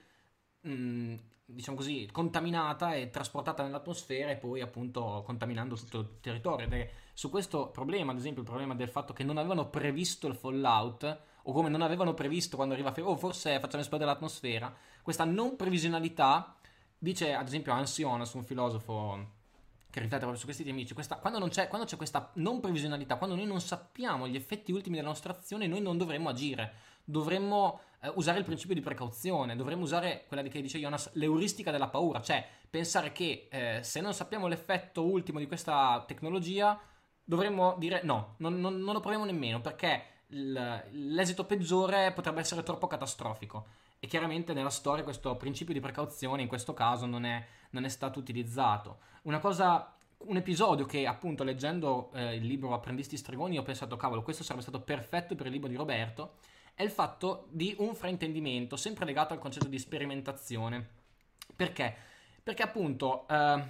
[0.66, 6.66] mm, diciamo così, contaminata e trasportata nell'atmosfera e poi appunto contaminando tutto il territorio.
[6.66, 10.26] Ed è su questo problema, ad esempio il problema del fatto che non avevano previsto
[10.26, 15.24] il fallout, o come non avevano previsto quando arriva, oh forse facciamo esplodere l'atmosfera, questa
[15.24, 16.57] non previsionalità,
[16.98, 19.38] dice ad esempio Ansionas, un filosofo
[19.90, 23.16] che riflette proprio su questi temi, dice questa, quando, c'è, quando c'è questa non previsionalità,
[23.16, 26.72] quando noi non sappiamo gli effetti ultimi della nostra azione, noi non dovremmo agire,
[27.05, 31.70] dovremmo eh, usare il principio di precauzione, dovremmo usare quella di che dice Jonas, l'euristica
[31.70, 36.81] della paura, cioè pensare che eh, se non sappiamo l'effetto ultimo di questa tecnologia,
[37.24, 42.87] dovremmo dire no, non, non, non lo proviamo nemmeno perché l'esito peggiore potrebbe essere troppo
[42.87, 43.66] catastrofico.
[44.03, 47.89] E chiaramente nella storia questo principio di precauzione in questo caso non è, non è
[47.91, 49.01] stato utilizzato.
[49.23, 54.23] Una cosa, un episodio che appunto leggendo eh, il libro Apprendisti Stregoni ho pensato, cavolo,
[54.23, 56.37] questo sarebbe stato perfetto per il libro di Roberto,
[56.73, 60.89] è il fatto di un fraintendimento, sempre legato al concetto di sperimentazione.
[61.55, 61.95] Perché?
[62.43, 63.63] Perché appunto eh,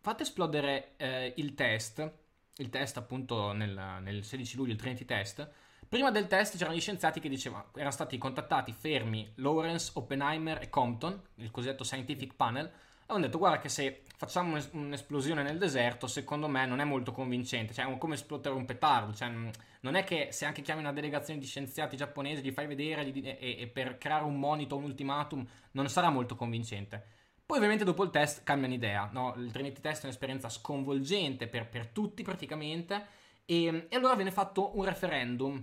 [0.00, 2.12] fate esplodere eh, il test,
[2.56, 5.50] il test appunto nel, nel 16 luglio, il Trinity test,
[5.92, 10.70] Prima del test c'erano gli scienziati che dicevano, erano stati contattati fermi Lawrence, Oppenheimer e
[10.70, 12.70] Compton, il cosiddetto scientific panel, e
[13.08, 17.74] hanno detto guarda che se facciamo un'esplosione nel deserto secondo me non è molto convincente,
[17.74, 21.38] cioè è come esplodere un petardo, cioè, non è che se anche chiami una delegazione
[21.38, 25.46] di scienziati giapponesi, gli fai vedere gli, e, e per creare un monito, un ultimatum,
[25.72, 27.04] non sarà molto convincente.
[27.44, 29.34] Poi ovviamente dopo il test cambiano idea, no?
[29.36, 33.04] il Trinity Test è un'esperienza sconvolgente per, per tutti praticamente,
[33.44, 35.62] e, e allora viene fatto un referendum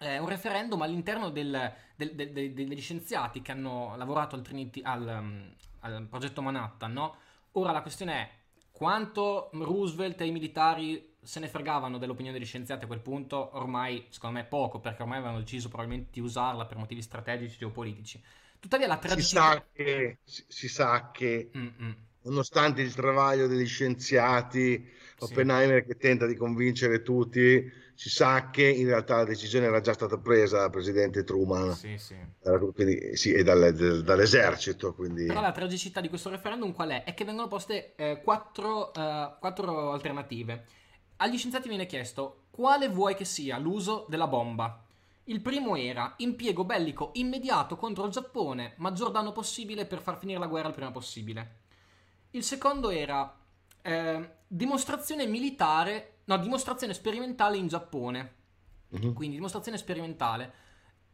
[0.00, 5.18] eh, un referendum all'interno del, del, del, degli scienziati che hanno lavorato al, Trinity, al,
[5.20, 6.92] um, al, progetto Manhattan.
[6.92, 7.16] No?
[7.52, 8.30] Ora la questione è
[8.70, 14.06] quanto Roosevelt e i militari se ne fregavano dell'opinione degli scienziati a quel punto, ormai
[14.08, 18.22] secondo me poco, perché ormai avevano deciso probabilmente di usarla per motivi strategici geopolitici.
[18.58, 19.50] Tuttavia la tradizione...
[19.52, 21.50] Si sa che, si, si sa che
[22.22, 25.88] nonostante il travaglio degli scienziati, Oppenheimer sì.
[25.88, 30.18] che tenta di convincere tutti, si sa che in realtà la decisione era già stata
[30.18, 32.14] presa dal presidente Truman sì, sì.
[32.72, 34.94] Quindi, sì, e dal, del, dall'esercito.
[34.94, 35.26] Quindi...
[35.26, 37.02] Però la tragicità di questo referendum qual è?
[37.02, 40.64] È che vengono poste eh, quattro, eh, quattro alternative.
[41.16, 44.80] Agli scienziati viene chiesto quale vuoi che sia l'uso della bomba.
[45.24, 50.38] Il primo era impiego bellico immediato contro il Giappone, maggior danno possibile per far finire
[50.38, 51.62] la guerra il prima possibile.
[52.30, 53.36] Il secondo era
[53.82, 58.34] eh, dimostrazione militare, no, dimostrazione sperimentale in Giappone.
[58.90, 59.12] Uh-huh.
[59.12, 60.52] Quindi dimostrazione sperimentale.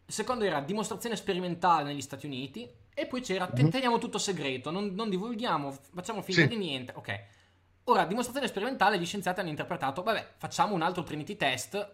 [0.07, 2.69] Il secondo era dimostrazione sperimentale negli Stati Uniti.
[2.97, 3.69] E poi c'era uh-huh.
[3.71, 6.49] teniamo tutto segreto, non, non divulghiamo, facciamo finta sì.
[6.49, 6.93] di niente.
[6.95, 7.25] Ok.
[7.85, 11.93] Ora, dimostrazione sperimentale, gli scienziati hanno interpretato, vabbè, facciamo un altro Trinity test,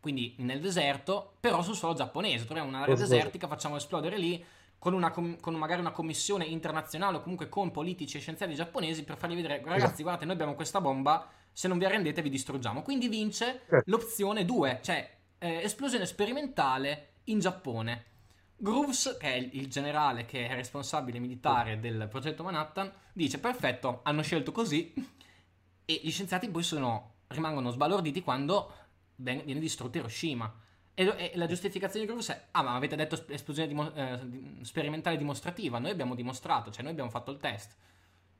[0.00, 2.44] quindi nel deserto, però sul suolo giapponese.
[2.44, 4.44] Troviamo un'area desertica, facciamo esplodere lì
[4.78, 9.16] con, una, con, magari una commissione internazionale o comunque con politici e scienziati giapponesi per
[9.16, 11.28] fargli vedere, ragazzi, guardate, noi abbiamo questa bomba,
[11.60, 12.80] se non vi arrendete vi distruggiamo.
[12.80, 18.04] Quindi vince l'opzione 2, cioè eh, esplosione sperimentale in Giappone.
[18.56, 24.22] Grooves, che è il, generale che è responsabile militare del progetto Manhattan, dice perfetto, hanno
[24.22, 24.90] scelto così
[25.84, 28.72] e gli scienziati poi sono, rimangono sbalorditi quando
[29.16, 30.50] viene distrutto Hiroshima.
[30.94, 34.18] E, la giustificazione di Groove è: Ah, ma avete detto esplosione dimo- eh,
[34.62, 35.78] sperimentale dimostrativa.
[35.78, 37.76] Noi abbiamo dimostrato, cioè noi abbiamo fatto il test.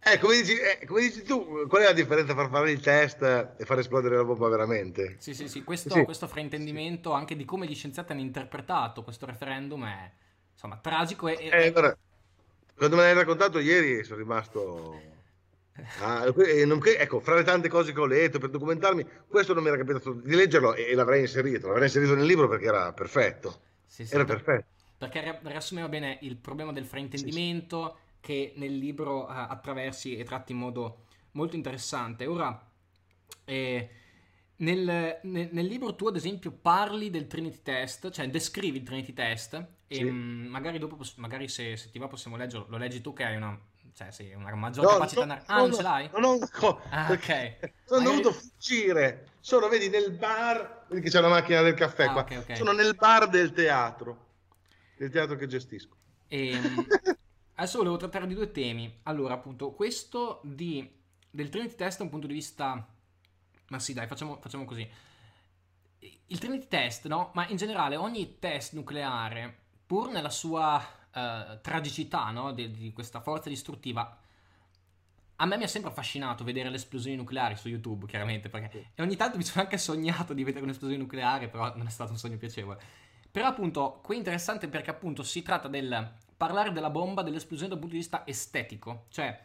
[0.02, 3.22] Eh, come dici, eh, come dici tu, qual è la differenza tra fare il test
[3.22, 5.16] e far esplodere la bomba veramente?
[5.18, 6.04] Sì, sì, sì, questo, sì.
[6.04, 10.10] questo fraintendimento anche di come gli scienziati hanno interpretato questo referendum è
[10.52, 11.28] insomma tragico.
[11.28, 11.96] E, eh, allora,
[12.76, 15.18] quando me l'hai raccontato ieri sono rimasto
[16.00, 19.78] Ah, ecco, fra le tante cose che ho letto per documentarmi, questo non mi era
[19.78, 23.60] capitato di leggerlo e, l'avrei inserito, l'avrei inserito nel libro perché era perfetto.
[23.86, 24.66] Sì, sì, era perfetto.
[24.98, 30.52] Perché riassumeva bene il problema del fraintendimento sì, che nel libro uh, attraversi e tratti
[30.52, 32.26] in modo molto interessante.
[32.26, 32.68] Ora,
[33.44, 33.90] eh,
[34.56, 39.12] nel, nel, nel, libro tu ad esempio parli del Trinity Test, cioè descrivi il Trinity
[39.12, 43.00] Test e mh, mm, magari dopo, magari se, se ti va possiamo leggerlo, lo leggi
[43.00, 43.58] tu che hai una
[43.92, 45.24] cioè, sì, una maggiore no, capacità.
[45.24, 46.10] No, ah, no, non ce l'hai?
[46.12, 46.38] No, no,
[46.90, 47.58] ah, ok.
[47.84, 48.22] Sono Magari...
[48.22, 49.26] dovuto fuggire.
[49.40, 50.86] Sono, vedi, nel bar.
[50.88, 52.22] Che c'è la macchina del caffè ah, qua.
[52.22, 52.56] Okay, okay.
[52.56, 54.28] Sono nel bar del teatro.
[54.96, 55.96] Del teatro che gestisco.
[56.28, 56.86] E, ehm,
[57.60, 59.00] adesso volevo trattare di due temi.
[59.04, 60.88] Allora, appunto, questo di,
[61.30, 62.86] del Trinity Test da un punto di vista.
[63.68, 64.88] Ma sì, dai, facciamo, facciamo così.
[66.26, 67.30] Il Trinity Test, no?
[67.34, 72.52] Ma in generale, ogni test nucleare, pur nella sua uh, tragicità no?
[72.52, 74.18] di, di, questa forza distruttiva.
[75.36, 79.02] A me mi ha sempre affascinato vedere le esplosioni nucleari su YouTube, chiaramente, perché e
[79.02, 82.18] ogni tanto mi sono anche sognato di vedere un'esplosione nucleare, però non è stato un
[82.18, 82.80] sogno piacevole.
[83.30, 87.78] Però appunto, qui è interessante perché appunto si tratta del parlare della bomba, dell'esplosione dal
[87.78, 89.44] punto di vista estetico, cioè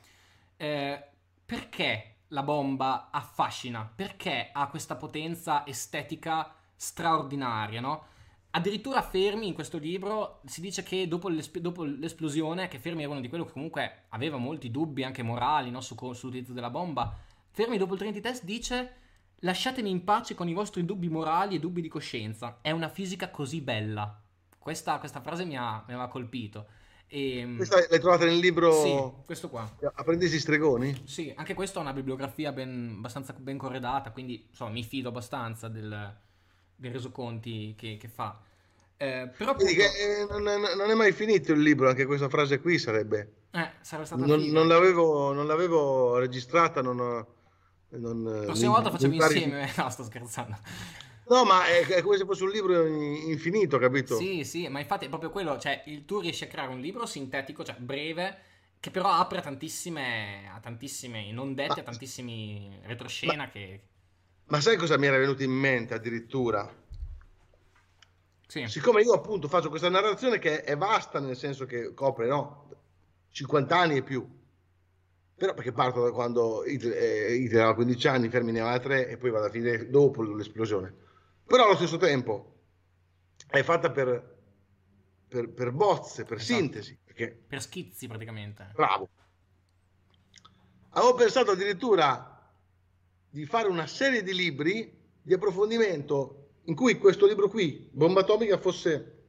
[0.56, 1.04] eh,
[1.46, 8.06] perché la bomba affascina, perché ha questa potenza estetica straordinaria, no?
[8.52, 11.30] Addirittura Fermi in questo libro si dice che dopo,
[11.60, 15.70] dopo, l'esplosione, che Fermi era uno di quelli che comunque aveva molti dubbi anche morali
[15.72, 17.14] no, su, sull'utilizzo della bomba,
[17.52, 18.94] Fermi dopo il Trinity Test dice
[19.40, 23.30] lasciatemi in pace con i vostri dubbi morali e dubbi di coscienza, è una fisica
[23.30, 24.18] così bella.
[24.58, 26.66] Questa, questa frase mi, ha, mi, aveva colpito.
[27.08, 28.72] E, ehm, questa l'hai trovata nel libro?
[28.72, 29.70] Sì, questo qua.
[29.94, 31.04] Apprendisi stregoni?
[31.06, 35.68] Sì, anche questo ha una bibliografia ben, abbastanza ben corredata, quindi insomma, mi fido abbastanza
[35.68, 36.24] del
[36.76, 38.40] dei resoconti che, che fa.
[38.98, 39.74] Eh, però appunto...
[39.74, 43.34] che, eh, non, non, è mai finito il libro, anche questa frase qui sarebbe.
[43.52, 47.34] Eh, sarebbe stata non, non, l'avevo, non l'avevo registrata, non ho...
[47.90, 50.58] Non, La prossima volta facciamo insieme, no sto scherzando.
[51.28, 54.16] No, ma è, è, come se fosse un libro infinito, capito?
[54.16, 57.08] Sì, sì, ma infatti è proprio quello, cioè il, tu riesci a creare un libro
[57.08, 58.38] sintetico, cioè breve,
[58.80, 63.82] che però apre a tantissime, a tantissime non dette, ma, a tantissimi retroscena ma, che...
[64.46, 66.72] Ma sai cosa mi era venuto in mente addirittura?
[68.46, 68.68] Sì.
[68.68, 72.70] Siccome io appunto faccio questa narrazione che è vasta nel senso che copre no,
[73.32, 74.24] 50 anni e più,
[75.36, 79.08] però perché parto da quando Hitler, eh, Hitler aveva 15 anni, Fermi ne aveva 3
[79.08, 81.04] e poi vado a finire dopo l'esplosione.
[81.46, 82.54] Però allo stesso tempo
[83.48, 84.38] è fatta per,
[85.28, 86.60] per, per bozze, per esatto.
[86.60, 86.98] sintesi.
[87.04, 87.44] Perché...
[87.48, 88.72] Per schizzi praticamente.
[88.74, 89.10] Bravo.
[90.90, 92.32] Avevo pensato addirittura
[93.30, 98.58] di fare una serie di libri di approfondimento in cui questo libro qui, Bomba Atomica,
[98.58, 99.24] fosse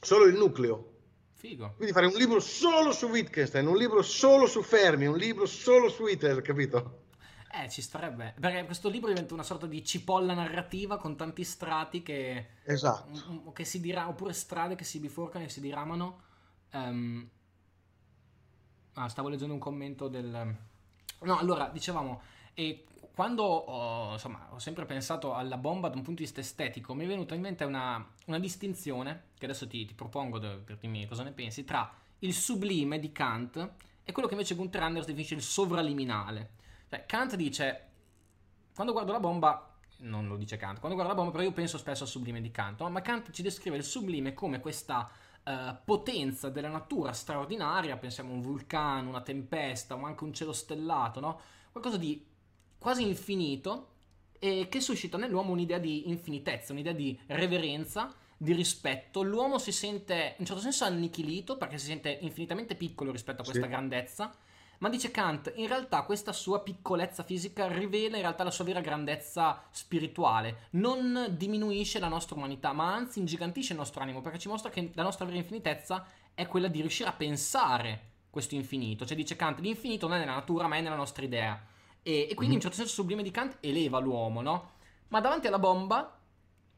[0.00, 0.96] solo il nucleo.
[1.34, 1.74] Figo.
[1.76, 5.88] Quindi fare un libro solo su Wittgenstein, un libro solo su Fermi, un libro solo
[5.88, 7.06] su Hitler, capito?
[7.50, 8.34] Eh, ci starebbe.
[8.38, 12.48] Perché questo libro diventa una sorta di cipolla narrativa con tanti strati che...
[12.64, 13.52] Esatto.
[13.52, 16.20] Che si dirà, oppure strade che si biforcano e si diramano.
[16.72, 17.28] Um...
[18.94, 20.56] Ah, stavo leggendo un commento del...
[21.20, 22.20] No, allora, dicevamo...
[22.54, 22.84] E
[23.14, 27.04] quando ho, insomma, ho sempre pensato alla bomba da un punto di vista estetico, mi
[27.04, 31.24] è venuta in mente una, una distinzione, che adesso ti, ti propongo per dirmi cosa
[31.24, 33.70] ne pensi, tra il sublime di Kant
[34.04, 36.50] e quello che invece Gunther Anders definisce il sovraliminale.
[36.88, 37.86] Cioè, Kant dice,
[38.74, 41.76] quando guardo la bomba, non lo dice Kant, quando guardo la bomba però io penso
[41.76, 42.88] spesso al sublime di Kant, no?
[42.88, 45.10] ma Kant ci descrive il sublime come questa
[45.44, 50.52] uh, potenza della natura straordinaria, pensiamo a un vulcano, una tempesta o anche un cielo
[50.52, 51.40] stellato, no?
[51.72, 52.24] qualcosa di
[52.78, 53.96] quasi infinito
[54.38, 59.22] e che suscita nell'uomo un'idea di infinitezza, un'idea di reverenza, di rispetto.
[59.22, 63.44] L'uomo si sente in un certo senso annichilito perché si sente infinitamente piccolo rispetto a
[63.44, 63.68] questa sì.
[63.68, 64.32] grandezza
[64.78, 68.80] ma dice Kant, in realtà questa sua piccolezza fisica rivela in realtà la sua vera
[68.80, 74.48] grandezza spirituale, non diminuisce la nostra umanità, ma anzi ingigantisce il nostro animo, perché ci
[74.48, 79.04] mostra che la nostra vera infinitezza è quella di riuscire a pensare questo infinito.
[79.04, 81.60] Cioè dice Kant, l'infinito non è nella natura, ma è nella nostra idea.
[82.02, 82.50] E, e quindi mm-hmm.
[82.50, 84.70] in un certo senso il sublime di Kant eleva l'uomo, no?
[85.08, 86.16] Ma davanti alla bomba,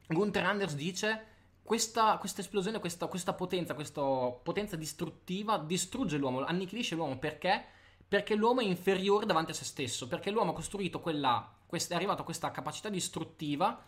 [0.07, 1.25] Gunther Anders dice
[1.61, 7.65] questa, questa, esplosione, questa, questa potenza, questa potenza distruttiva distrugge l'uomo, annichilisce l'uomo perché?
[8.11, 11.95] Perché l'uomo è inferiore davanti a se stesso, perché l'uomo ha costruito quella, quest- è
[11.95, 13.81] arrivato a questa capacità distruttiva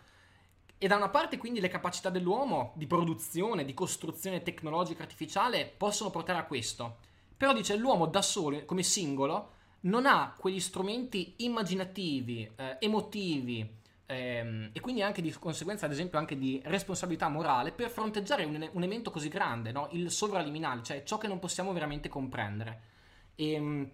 [0.77, 6.09] e da una parte quindi le capacità dell'uomo di produzione, di costruzione tecnologica artificiale possono
[6.09, 6.99] portare a questo.
[7.36, 9.49] Però dice l'uomo da solo, come singolo,
[9.81, 13.69] non ha quegli strumenti immaginativi, eh, emotivi
[14.05, 18.69] ehm, e quindi anche di conseguenza, ad esempio, anche di responsabilità morale per fronteggiare un,
[18.71, 19.89] un evento così grande, no?
[19.91, 22.91] il sovraliminale, cioè ciò che non possiamo veramente comprendere.
[23.36, 23.91] E, ehm,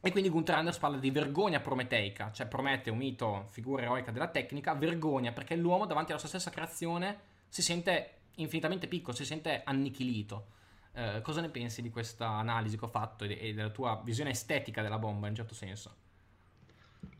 [0.00, 4.74] e quindi Gunther Anders parla di vergogna prometeica, cioè Prometeo, mito, figura eroica della tecnica,
[4.74, 10.56] vergogna perché l'uomo davanti alla sua stessa creazione si sente infinitamente piccolo, si sente annichilito.
[10.92, 14.82] Eh, cosa ne pensi di questa analisi che ho fatto e, della tua visione estetica
[14.82, 15.94] della bomba in un certo senso?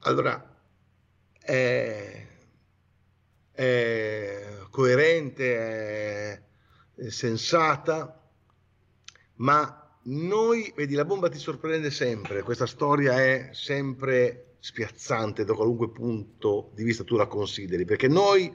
[0.00, 0.56] Allora,
[1.40, 2.26] è,
[3.50, 6.44] è coerente,
[6.94, 8.20] è sensata,
[9.34, 15.90] ma noi, vedi, la bomba ti sorprende sempre, questa storia è sempre spiazzante da qualunque
[15.90, 18.54] punto di vista tu la consideri, perché noi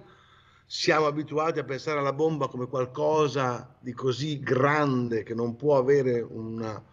[0.65, 6.21] siamo abituati a pensare alla bomba come qualcosa di così grande che non può avere
[6.21, 6.83] una,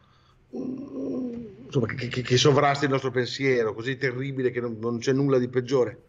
[0.51, 5.13] un, insomma, che, che, che, sovrasta il nostro pensiero, così terribile che non, non, c'è
[5.13, 6.03] nulla di peggiore.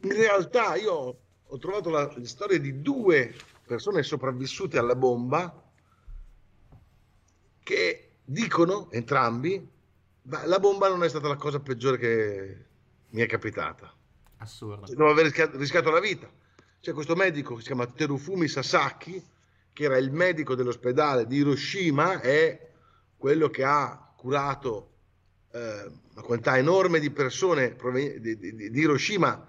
[0.00, 3.34] In realtà io ho trovato la, la storia di due
[3.66, 5.59] persone sopravvissute alla bomba
[7.70, 9.64] che dicono entrambi,
[10.22, 12.56] ma la bomba non è stata la cosa peggiore che
[13.10, 13.94] mi è capitata.
[14.38, 14.86] Assurdo.
[14.86, 16.28] Devo aver rischiato, rischiato la vita.
[16.80, 19.24] C'è questo medico che si chiama Terufumi Sasaki,
[19.72, 22.70] che era il medico dell'ospedale di Hiroshima, è
[23.16, 24.90] quello che ha curato
[25.52, 27.76] eh, una quantità enorme di persone
[28.18, 29.46] di, di, di Hiroshima,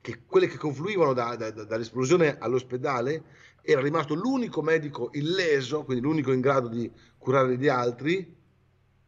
[0.00, 3.22] che, quelle che confluivano da, da, dall'esplosione all'ospedale,
[3.66, 8.36] era rimasto l'unico medico illeso, quindi l'unico in grado di curare gli altri,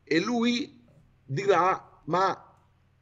[0.03, 0.83] e lui
[1.25, 2.55] dirà, ma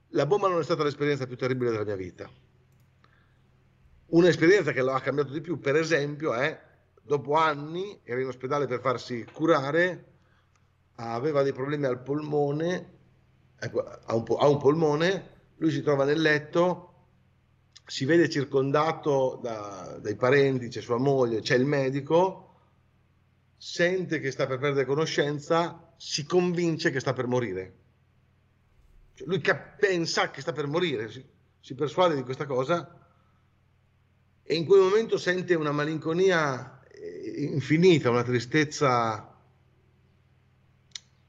[0.09, 2.28] la bomba non è stata l'esperienza più terribile della mia vita.
[4.07, 6.61] Un'esperienza che lo ha cambiato di più, per esempio, è
[7.00, 10.12] dopo anni, era in ospedale per farsi curare,
[10.96, 12.92] aveva dei problemi al polmone,
[13.59, 16.93] ecco, ha, un, ha un polmone, lui si trova nel letto,
[17.87, 22.61] si vede circondato da, dai parenti, c'è sua moglie, c'è il medico,
[23.57, 27.74] sente che sta per perdere conoscenza, si convince che sta per morire.
[29.14, 29.41] Cioè, lui
[29.78, 31.24] pensa che sta per morire, si,
[31.61, 33.05] si persuade di questa cosa
[34.47, 39.35] e in quel momento sente una malinconia eh, infinita, una tristezza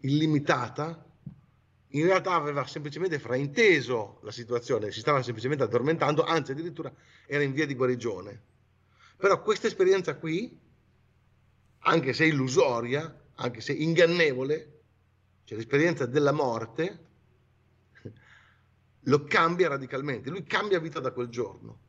[0.01, 1.04] illimitata,
[1.95, 6.93] in realtà aveva semplicemente frainteso la situazione, si stava semplicemente addormentando, anzi addirittura
[7.25, 8.41] era in via di guarigione.
[9.15, 10.59] Però questa esperienza qui,
[11.79, 14.81] anche se illusoria, anche se ingannevole,
[15.45, 16.99] cioè l'esperienza della morte,
[18.99, 20.29] lo cambia radicalmente.
[20.29, 21.79] Lui cambia vita da quel giorno.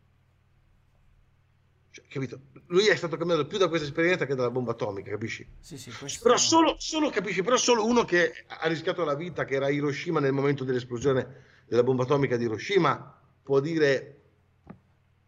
[1.96, 2.40] Cioè, capito?
[2.66, 5.48] Lui è stato cambiato più da questa esperienza che dalla bomba atomica, capisci?
[5.60, 6.22] Sì, sì, questo...
[6.22, 9.70] Però solo, solo, capisci, però solo uno che ha rischiato la vita, che era a
[9.70, 14.20] Hiroshima nel momento dell'esplosione della bomba atomica di Hiroshima, può dire,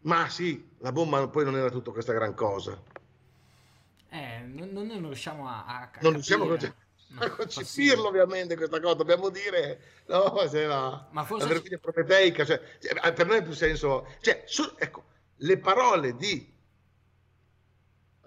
[0.01, 2.79] ma sì, la bomba poi non era tutta questa gran cosa.
[4.09, 6.73] Eh, non, non riusciamo a, a Non riusciamo a, no,
[7.25, 11.47] a concepirlo ovviamente questa cosa, dobbiamo dire, no, se la, Ma forse...
[11.47, 15.05] la vergogna prometeica, cioè, cioè, per noi ha più senso, cioè, su, ecco,
[15.37, 16.57] le parole di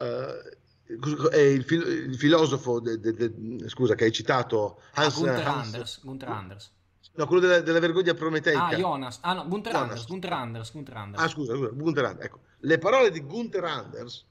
[0.03, 5.47] uh, il, fil- il, filosofo, de, de, de, scusa, che hai citato, Hans, ah, Gunther,
[5.47, 6.73] Hans, Anders, Gunther Anders.
[7.15, 8.67] No, quello della, della, vergogna prometeica.
[8.67, 9.19] Ah, Jonas.
[9.21, 9.89] Ah, no, Gunther Jonas.
[9.89, 11.23] Anders, Gunther Anders, Gunther Anders.
[11.23, 12.25] Ah, scusa, scusa, Gunther Anders.
[12.27, 14.27] Ecco, le parole di Gunther Anders,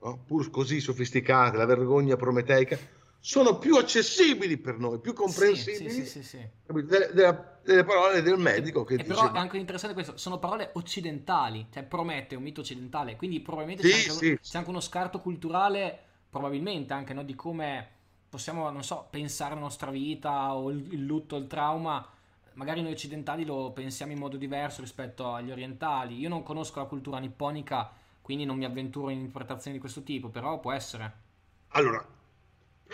[0.00, 2.78] no, pur così sofisticate, la vergogna prometeica,
[3.26, 8.36] sono più accessibili per noi, più comprensibili sì, sì, sì, delle, delle, delle, parole del
[8.36, 8.84] medico.
[8.84, 12.60] Che e però è anche interessante questo, sono parole occidentali, cioè Promete è un mito
[12.60, 15.98] occidentale, quindi probabilmente c'è anche, c'è, anche, uno scarto culturale,
[16.28, 17.88] probabilmente anche no, di come
[18.28, 22.06] possiamo, non so, pensare la nostra vita o il, il lutto, il trauma.
[22.52, 26.18] Magari noi occidentali lo pensiamo in modo diverso rispetto agli orientali.
[26.18, 30.28] Io non conosco la cultura nipponica, quindi non mi avventuro in interpretazioni di questo tipo,
[30.28, 31.22] però può essere.
[31.68, 32.06] Allora,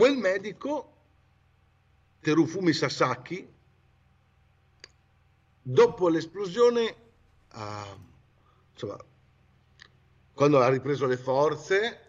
[0.00, 0.94] Quel medico,
[2.20, 3.46] Terufumi Sasaki,
[5.60, 6.96] dopo l'esplosione,
[7.52, 8.00] uh,
[8.72, 8.96] insomma,
[10.32, 12.00] quando ha ripreso le forze,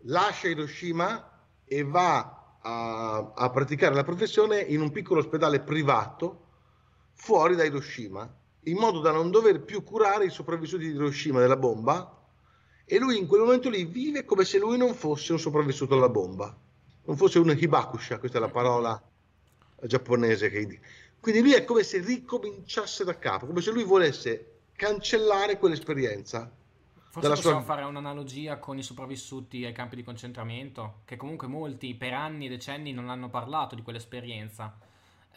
[0.00, 6.48] lascia Hiroshima e va a, a, praticare la professione in un piccolo ospedale privato
[7.14, 8.30] fuori da Hiroshima,
[8.64, 12.14] in modo da non dover più curare i sopravvissuti di Hiroshima della bomba
[12.84, 16.10] e lui in quel momento lì vive come se lui non fosse un sopravvissuto alla
[16.10, 16.61] bomba
[17.04, 19.00] non fosse un hibakusha, questa è la parola
[19.82, 20.86] giapponese che indica.
[21.20, 26.50] Quindi lui è come se ricominciasse da capo, come se lui volesse cancellare quell'esperienza.
[27.10, 27.66] Forse possiamo sua...
[27.66, 32.48] fare un'analogia con i sopravvissuti ai campi di concentramento, che comunque molti per anni e
[32.48, 34.76] decenni non hanno parlato di quell'esperienza.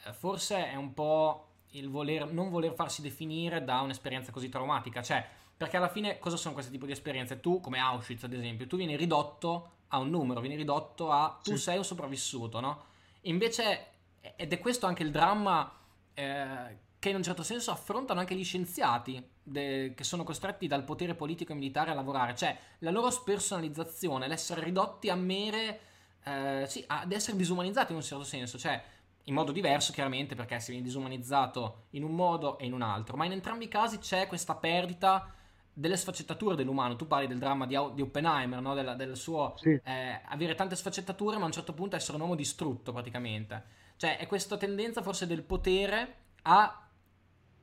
[0.05, 5.03] Eh, forse è un po' il voler, non voler farsi definire da un'esperienza così traumatica,
[5.03, 7.39] cioè, perché alla fine cosa sono questi tipi di esperienze?
[7.39, 11.55] Tu, come Auschwitz ad esempio, tu vieni ridotto a un numero, viene ridotto a tu
[11.55, 11.63] sì.
[11.63, 12.85] sei un sopravvissuto, no?
[13.21, 13.87] Invece,
[14.35, 15.71] ed è questo anche il dramma
[16.13, 20.83] eh, che in un certo senso affrontano anche gli scienziati de- che sono costretti dal
[20.83, 25.79] potere politico e militare a lavorare, cioè la loro spersonalizzazione, l'essere ridotti a mere,
[26.23, 28.83] eh, sì, ad essere disumanizzati in un certo senso, cioè
[29.27, 33.17] in modo diverso chiaramente perché si viene disumanizzato in un modo e in un altro,
[33.17, 35.33] ma in entrambi i casi c'è questa perdita
[35.77, 36.95] delle sfaccettature dell'umano.
[36.95, 38.73] Tu parli del dramma di, di Oppenheimer, no?
[38.73, 39.79] del, del, suo sì.
[39.83, 43.83] eh, avere tante sfaccettature, ma a un certo punto essere un uomo distrutto praticamente.
[43.97, 46.85] Cioè, è questa tendenza forse del potere a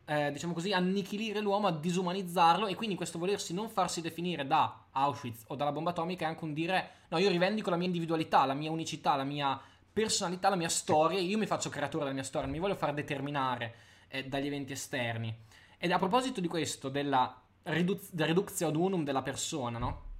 [0.04, 4.84] eh, diciamo così, annichilire l'uomo, a disumanizzarlo e quindi questo volersi non farsi definire da
[4.90, 8.44] Auschwitz o dalla bomba atomica è anche un dire no, io rivendico la mia individualità,
[8.44, 9.58] la mia unicità, la mia
[9.92, 12.92] personalità, la mia storia, io mi faccio creatore della mia storia, non mi voglio far
[12.94, 13.74] determinare
[14.08, 15.34] eh, dagli eventi esterni.
[15.78, 20.10] Ed a proposito di questo, della reduz- reductio ad unum della persona, no?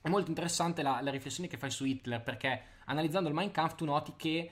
[0.00, 3.76] È molto interessante la, la, riflessione che fai su Hitler, perché analizzando il Mein Kampf
[3.76, 4.50] tu noti che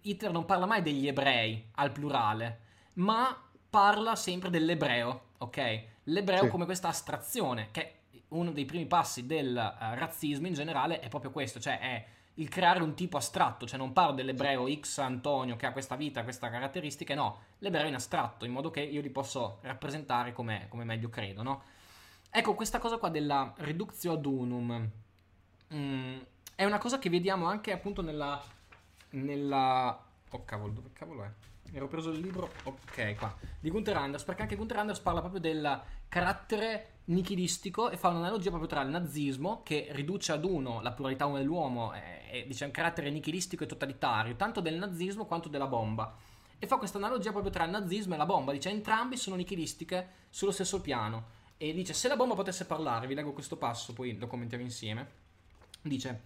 [0.00, 2.60] Hitler non parla mai degli ebrei al plurale,
[2.94, 3.38] ma
[3.68, 5.84] parla sempre dell'ebreo, ok?
[6.04, 6.48] L'ebreo sì.
[6.48, 7.92] come questa astrazione, che
[8.28, 12.06] uno dei primi passi del uh, razzismo in generale è proprio questo, cioè è
[12.38, 16.22] il creare un tipo astratto, cioè non parlo dell'ebreo X Antonio che ha questa vita,
[16.22, 20.84] questa caratteristica, no, l'ebreo in astratto, in modo che io li posso rappresentare come, come
[20.84, 21.62] meglio credo, no?
[22.30, 24.90] Ecco, questa cosa qua della reductio ad unum
[25.72, 26.18] mm,
[26.54, 28.42] è una cosa che vediamo anche appunto nella...
[29.10, 30.04] nella...
[30.30, 31.30] Oh cavolo, dove cavolo è?
[31.72, 35.40] Ero preso il libro, ok, qua, di Gunther Anders, perché anche Gunther Anders parla proprio
[35.40, 40.92] del carattere nichilistico e fa un'analogia proprio tra il nazismo, che riduce ad uno la
[40.92, 46.16] pluralità dell'uomo, e, dice un carattere nichilistico e totalitario, tanto del nazismo quanto della bomba.
[46.58, 50.08] E fa questa analogia proprio tra il nazismo e la bomba, dice entrambi sono nichilistiche
[50.30, 54.16] sullo stesso piano e dice se la bomba potesse parlare, vi leggo questo passo, poi
[54.18, 55.24] lo commentiamo insieme.
[55.80, 56.22] Dice,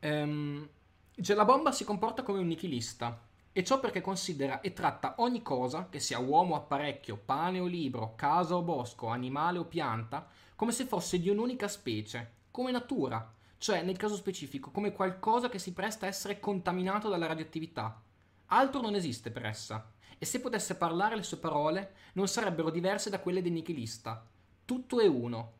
[0.00, 0.68] um,
[1.14, 5.42] dice la bomba si comporta come un nichilista E ciò perché considera e tratta ogni
[5.42, 10.26] cosa, che sia uomo o apparecchio, pane o libro, casa o bosco, animale o pianta,
[10.54, 15.58] come se fosse di un'unica specie, come natura, cioè nel caso specifico come qualcosa che
[15.58, 18.00] si presta a essere contaminato dalla radioattività.
[18.46, 23.10] Altro non esiste per essa, e se potesse parlare le sue parole non sarebbero diverse
[23.10, 24.24] da quelle del nichilista.
[24.70, 25.54] Tutto è uno.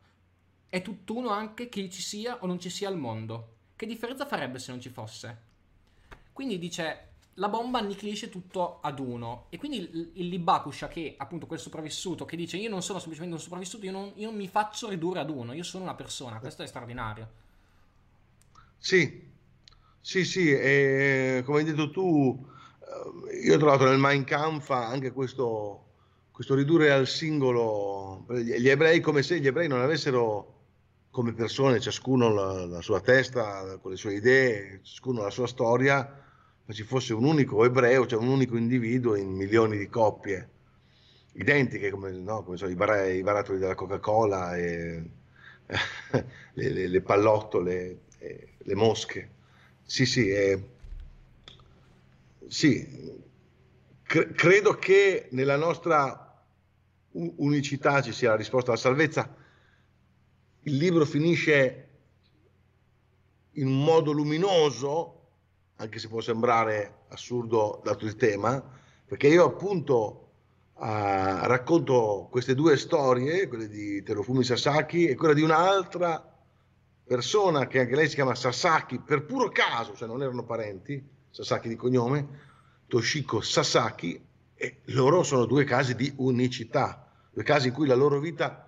[0.69, 3.55] È tutt'uno anche che ci sia o non ci sia al mondo.
[3.75, 5.41] Che differenza farebbe se non ci fosse?
[6.31, 9.47] Quindi dice la bomba annichilisce tutto ad uno.
[9.49, 13.35] E quindi il, il Libakusha, che appunto quel sopravvissuto, che dice io non sono semplicemente
[13.35, 16.39] un sopravvissuto, io non, io non mi faccio ridurre ad uno, io sono una persona.
[16.39, 17.29] Questo è straordinario.
[18.77, 19.29] Sì,
[19.99, 22.47] sì, sì, e come hai detto tu,
[23.29, 25.90] eh, io ho trovato nel Mein Kampf anche questo,
[26.41, 30.55] questo ridurre al singolo gli ebrei come se gli ebrei non avessero
[31.11, 35.99] come persone, ciascuno la, la sua testa, con le sue idee, ciascuno la sua storia,
[36.65, 40.49] ma ci fosse un unico ebreo, cioè un unico individuo in milioni di coppie
[41.33, 45.03] identiche come, no, come sono i, bar- i, barattoli della Coca-Cola, e,
[46.53, 49.29] le, le, le, pallottole, e, le mosche.
[49.83, 50.63] Sì, sì, eh,
[52.47, 53.19] sì.
[54.01, 56.29] Cre- credo che nella nostra
[57.13, 59.35] unicità ci sia la risposta alla salvezza.
[60.63, 61.87] Il libro finisce
[63.53, 65.19] in un modo luminoso,
[65.77, 68.63] anche se può sembrare assurdo dato il tema,
[69.05, 70.29] perché io appunto
[70.75, 76.25] uh, racconto queste due storie, quelle di Terofumi Sasaki e quella di un'altra
[77.03, 81.67] persona che anche lei si chiama Sasaki per puro caso, cioè non erano parenti, Sasaki
[81.67, 82.49] di cognome,
[82.87, 84.29] Toshiko Sasaki,
[84.61, 88.67] e loro sono due casi di unicità, due casi in cui la loro vita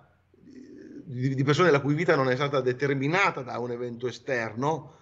[1.06, 4.96] di persone la cui vita non è stata determinata da un evento esterno,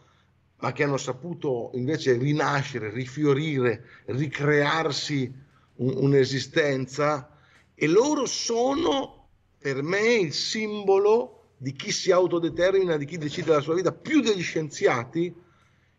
[0.58, 5.32] ma che hanno saputo invece rinascere, rifiorire, ricrearsi
[5.76, 7.38] un, un'esistenza.
[7.74, 9.28] E loro sono
[9.58, 14.20] per me il simbolo di chi si autodetermina, di chi decide la sua vita, più
[14.20, 15.34] degli scienziati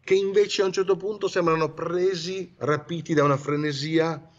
[0.04, 4.30] che invece a un certo punto sembrano presi, rapiti da una frenesia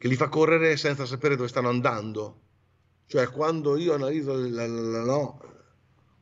[0.00, 2.40] che li fa correre senza sapere dove stanno andando.
[3.04, 5.38] Cioè quando io analizzo la, la, la, no,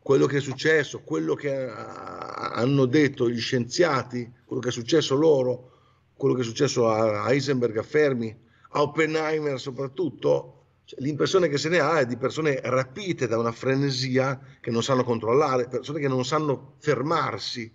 [0.00, 5.70] quello che è successo, quello che hanno detto gli scienziati, quello che è successo loro,
[6.16, 8.36] quello che è successo a Heisenberg, a Fermi,
[8.70, 13.52] a Oppenheimer soprattutto, cioè, l'impressione che se ne ha è di persone rapite da una
[13.52, 17.72] frenesia che non sanno controllare, persone che non sanno fermarsi.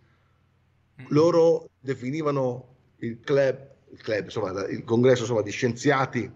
[1.08, 6.32] Loro definivano il club, il, club, insomma, il congresso insomma, di scienziati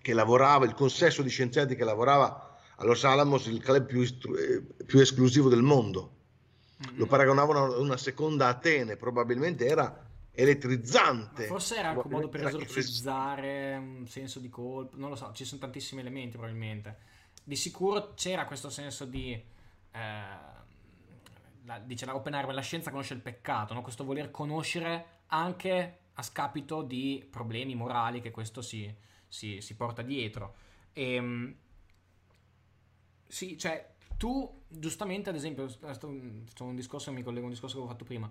[0.00, 4.62] che lavorava, il consesso di scienziati che lavorava a Los Alamos il club più, eh,
[4.84, 6.12] più esclusivo del mondo.
[6.84, 6.98] Mm-hmm.
[6.98, 11.42] Lo paragonavano a una seconda Atene, probabilmente era elettrizzante.
[11.42, 15.30] Ma forse era anche un modo per esorcizzare un senso di colpo, non lo so,
[15.32, 17.12] ci sono tantissimi elementi probabilmente.
[17.44, 19.32] Di sicuro c'era questo senso di...
[19.32, 20.52] Eh,
[21.66, 23.80] la, dice la Oppenheimer, la scienza conosce il peccato, no?
[23.80, 28.92] questo voler conoscere anche a scapito di problemi morali che questo si,
[29.28, 30.54] si, si porta dietro.
[30.92, 31.54] E, ehm,
[33.26, 37.76] sì, cioè, tu giustamente, ad esempio, questo è un discorso, mi collego a un discorso
[37.76, 38.30] che avevo fatto prima.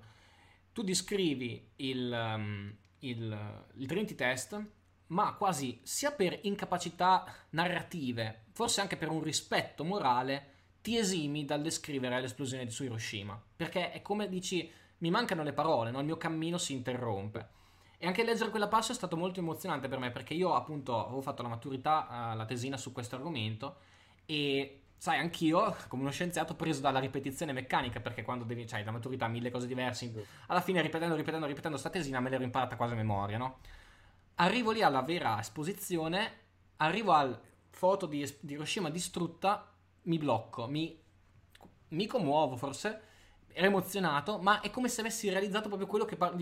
[0.71, 4.65] Tu descrivi il, um, il, il Trinity Test,
[5.07, 11.61] ma quasi sia per incapacità narrative, forse anche per un rispetto morale, ti esimi dal
[11.61, 13.41] descrivere l'esplosione su Hiroshima.
[13.55, 14.69] Perché è come dici,
[14.99, 15.99] mi mancano le parole, no?
[15.99, 17.61] il mio cammino si interrompe.
[18.03, 21.21] E anche leggere quella passo è stato molto emozionante per me, perché io appunto avevo
[21.21, 23.77] fatto la maturità, uh, la tesina su questo argomento,
[24.25, 28.91] e sai, anch'io, come uno scienziato, preso dalla ripetizione meccanica, perché quando devi, cioè, la
[28.91, 32.91] maturità, mille cose diverse, alla fine ripetendo, ripetendo, ripetendo sta tesina me l'ero imparata quasi
[32.91, 33.59] a memoria, no?
[34.35, 36.39] Arrivo lì alla vera esposizione,
[36.77, 37.39] arrivo al
[37.69, 39.65] foto di, di Hiroshima distrutta,
[40.01, 40.99] mi blocco, mi,
[41.87, 43.01] mi commuovo forse,
[43.53, 46.35] ero emozionato, ma è come se avessi realizzato proprio quello che, par-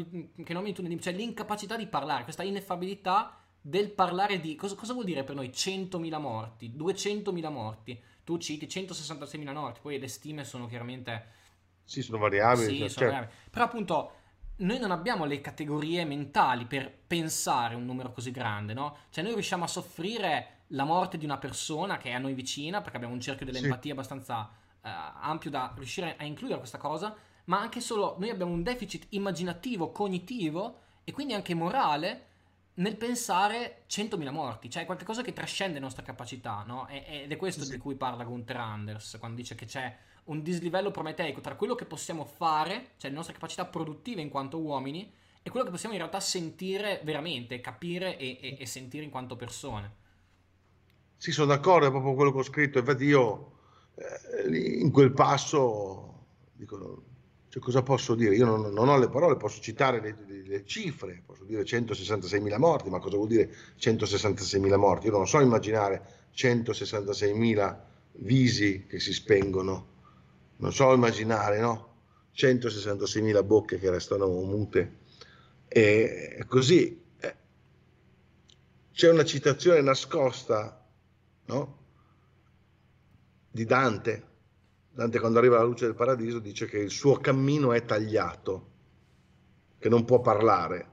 [0.43, 4.55] che non mi tu cioè l'incapacità di parlare, questa ineffabilità del parlare di...
[4.55, 8.01] Cosa, cosa vuol dire per noi 100.000 morti, 200.000 morti?
[8.23, 11.39] tu citi 166.000 morti, poi le stime sono chiaramente...
[11.83, 12.67] Sì, sono variabili.
[12.67, 13.05] Sì, cioè, sono certo.
[13.05, 13.33] variabili.
[13.49, 14.11] Però appunto
[14.57, 18.97] noi non abbiamo le categorie mentali per pensare un numero così grande, no?
[19.09, 22.81] Cioè noi riusciamo a soffrire la morte di una persona che è a noi vicina,
[22.81, 23.91] perché abbiamo un cerchio dell'empatia sì.
[23.91, 24.49] abbastanza
[24.81, 27.15] ampio da riuscire a includere questa cosa,
[27.45, 32.27] ma anche solo noi abbiamo un deficit immaginativo, cognitivo e quindi anche morale
[32.75, 36.87] nel pensare 100.000 morti, cioè qualcosa che trascende le nostre capacità, no?
[36.87, 37.71] Ed è questo sì.
[37.71, 41.85] di cui parla Gunther Anders quando dice che c'è un dislivello prometeico tra quello che
[41.85, 45.11] possiamo fare, cioè le nostre capacità produttive in quanto uomini,
[45.43, 49.35] è quello che possiamo in realtà sentire veramente, capire e, e, e sentire in quanto
[49.35, 49.99] persone.
[51.17, 52.79] Sì, sono d'accordo, è proprio quello che ho scritto.
[52.79, 53.60] Infatti io eh,
[54.49, 56.11] in quel passo
[56.53, 57.03] dico,
[57.49, 58.35] cioè, cosa posso dire?
[58.35, 62.57] Io non, non, ho le parole, posso citare le, le, le, cifre, posso dire 166.000
[62.57, 65.07] morti, ma cosa vuol dire 166.000 morti?
[65.07, 67.79] Io non so immaginare 166.000
[68.19, 69.87] visi che si spengono,
[70.57, 71.89] non so immaginare, no?
[72.33, 74.99] 166.000 bocche che restano mute.
[75.67, 77.35] E così eh,
[78.93, 80.87] c'è una citazione nascosta,
[81.45, 81.79] no?
[83.51, 84.27] Di Dante,
[84.93, 88.69] Dante quando arriva alla luce del paradiso dice che il suo cammino è tagliato,
[89.77, 90.89] che non può parlare.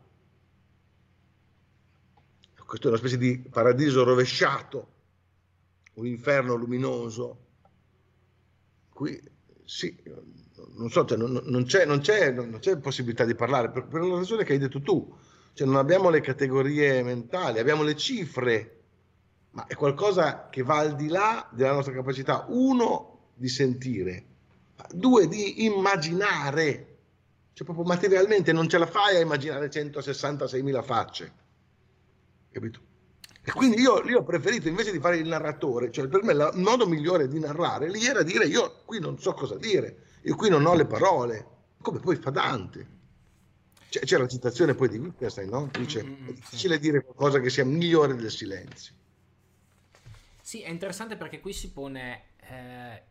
[2.64, 4.92] Questo è una specie di paradiso rovesciato,
[5.94, 7.46] un inferno luminoso.
[8.90, 9.20] Qui
[9.64, 9.96] sì,
[10.76, 14.02] non so, cioè, non, non, c'è, non, c'è, non, c'è, possibilità di parlare per, per,
[14.02, 15.16] la ragione che hai detto tu.
[15.52, 18.77] Cioè, non abbiamo le categorie mentali, abbiamo le cifre,
[19.50, 22.46] ma è qualcosa che va al di là della nostra capacità.
[22.48, 24.24] Uno, di sentire,
[24.92, 26.96] due di immaginare,
[27.52, 31.32] cioè proprio materialmente non ce la fai a immaginare 166.000 facce,
[32.50, 32.80] capito?
[33.42, 36.50] E quindi io, io, ho preferito invece di fare il narratore, cioè per me il
[36.54, 40.50] modo migliore di narrare lì era dire io qui non so cosa dire, io qui
[40.50, 41.46] non ho le parole,
[41.80, 42.96] come poi fa Dante.
[43.88, 45.70] C'è, c'è la citazione poi di Wittgenstein, no?
[45.72, 48.92] Dice, mm, mm, è difficile dire qualcosa che sia migliore del silenzio.
[50.48, 53.02] Sì, è interessante perché qui si pone eh,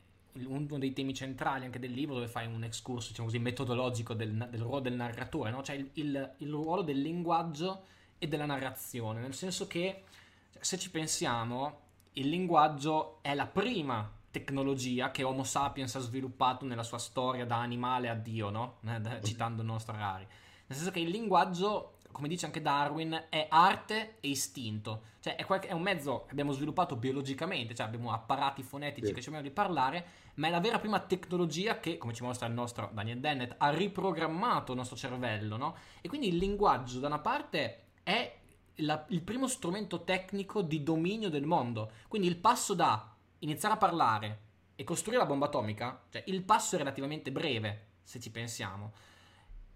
[0.47, 4.47] uno dei temi centrali anche del libro dove fai un excursus diciamo così, metodologico del,
[4.49, 5.61] del, ruolo del narratore, no?
[5.61, 7.83] cioè il, il, il, ruolo del linguaggio
[8.17, 10.05] e della narrazione, nel senso che
[10.51, 11.81] cioè, se ci pensiamo
[12.13, 17.59] il linguaggio è la prima tecnologia che Homo sapiens ha sviluppato nella sua storia da
[17.59, 18.79] animale a Dio, no?
[19.21, 20.25] Citando Harari.
[20.65, 25.03] Nel senso che il linguaggio come dice anche Darwin, è arte e istinto.
[25.19, 29.13] Cioè è, qualche, è un mezzo che abbiamo sviluppato biologicamente, cioè abbiamo apparati fonetici sì.
[29.13, 30.05] che ci permettono di parlare,
[30.35, 33.69] ma è la vera prima tecnologia che, come ci mostra il nostro Daniel Dennett, ha
[33.69, 35.75] riprogrammato il nostro cervello, no?
[36.01, 38.35] E quindi il linguaggio, da una parte, è
[38.77, 41.91] la, il primo strumento tecnico di dominio del mondo.
[42.07, 44.39] Quindi il passo da iniziare a parlare
[44.75, 48.91] e costruire la bomba atomica, cioè il passo è relativamente breve, se ci pensiamo.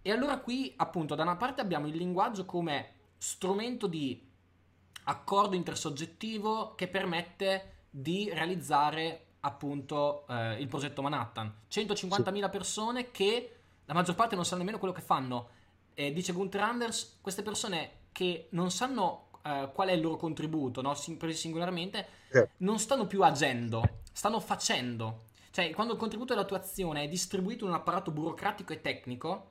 [0.02, 4.30] E allora qui, appunto, da una parte abbiamo il linguaggio come strumento di
[5.04, 11.54] accordo intersoggettivo che permette di realizzare appunto eh, il progetto Manhattan.
[11.70, 15.50] 150.000 persone che la maggior parte non sanno nemmeno quello che fanno.
[15.94, 20.82] Eh, dice Gunther Anders, queste persone che non sanno eh, qual è il loro contributo,
[20.82, 20.96] no?
[21.18, 22.54] presi singolarmente, certo.
[22.58, 25.26] non stanno più agendo, stanno facendo.
[25.52, 29.51] Cioè, quando il contributo della tua azione è distribuito in un apparato burocratico e tecnico,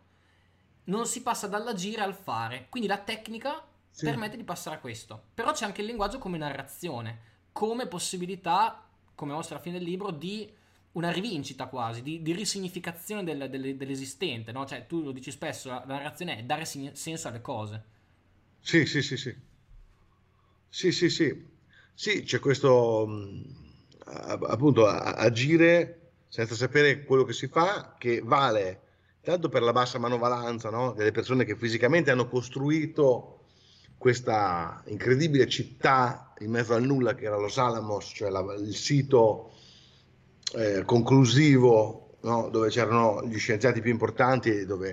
[0.84, 2.66] non si passa dall'agire al fare.
[2.68, 4.04] Quindi la tecnica sì.
[4.04, 5.22] permette di passare a questo.
[5.34, 7.18] Però c'è anche il linguaggio come narrazione,
[7.52, 10.50] come possibilità, come mostra la fine del libro, di
[10.92, 14.52] una rivincita quasi, di, di risignificazione del, del, dell'esistente.
[14.52, 14.66] No?
[14.66, 17.84] Cioè, tu lo dici spesso, la, narrazione è dare senso alle cose.
[18.60, 19.34] Sì, sì, sì, sì.
[20.68, 21.48] Sì, sì, sì.
[21.94, 23.06] Sì, c'è questo
[24.10, 28.82] appunto agire senza sapere quello che si fa che vale
[29.22, 30.92] tanto per la bassa manovalanza no?
[30.92, 33.44] delle persone che fisicamente hanno costruito
[33.98, 39.52] questa incredibile città in mezzo al nulla che era Los Alamos, cioè la, il sito
[40.54, 42.48] eh, conclusivo no?
[42.48, 44.90] dove c'erano gli scienziati più importanti e dove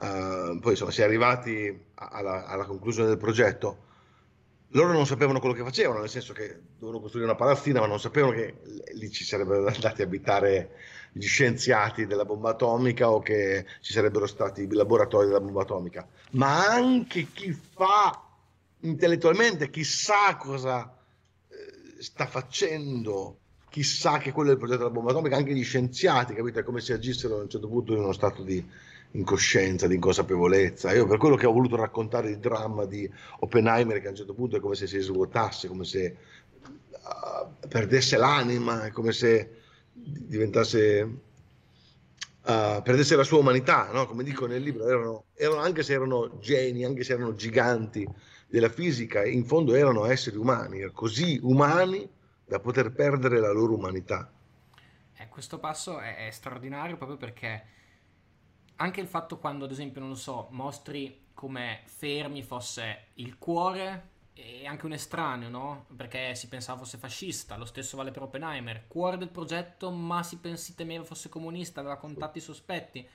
[0.00, 3.84] eh, poi insomma si è arrivati alla, alla conclusione del progetto
[4.70, 8.00] loro non sapevano quello che facevano, nel senso che dovevano costruire una palazzina, ma non
[8.00, 8.56] sapevano che
[8.94, 10.70] lì ci sarebbero andati a abitare
[11.12, 16.06] gli scienziati della bomba atomica o che ci sarebbero stati i laboratori della bomba atomica,
[16.32, 18.22] ma anche chi fa
[18.80, 20.94] intellettualmente, chissà cosa
[21.48, 23.38] eh, sta facendo,
[23.70, 26.92] chissà che quello è il progetto della bomba atomica, anche gli scienziati, capite, come se
[26.92, 28.64] agissero a un certo punto in uno stato di
[29.12, 30.92] incoscienza, di inconsapevolezza.
[30.92, 34.34] Io per quello che ho voluto raccontare il dramma di Oppenheimer, che a un certo
[34.34, 36.16] punto è come se si svuotasse, come se
[36.90, 39.62] uh, perdesse l'anima, è come se
[40.06, 41.02] diventasse
[42.46, 44.06] uh, perdesse la sua umanità, no?
[44.06, 48.06] come dico nel libro, erano, erano, anche se erano geni, anche se erano giganti
[48.48, 52.08] della fisica, in fondo erano esseri umani, così umani
[52.44, 54.30] da poter perdere la loro umanità.
[55.18, 57.64] Eh, questo passo è, è straordinario proprio perché
[58.76, 64.14] anche il fatto quando, ad esempio, non lo so, mostri come Fermi fosse il cuore
[64.38, 65.86] e anche un estraneo, no?
[65.96, 70.36] Perché si pensava fosse fascista, lo stesso vale per Oppenheimer, cuore del progetto, ma si,
[70.36, 73.08] pens- si temeva fosse comunista, aveva contatti sospetti.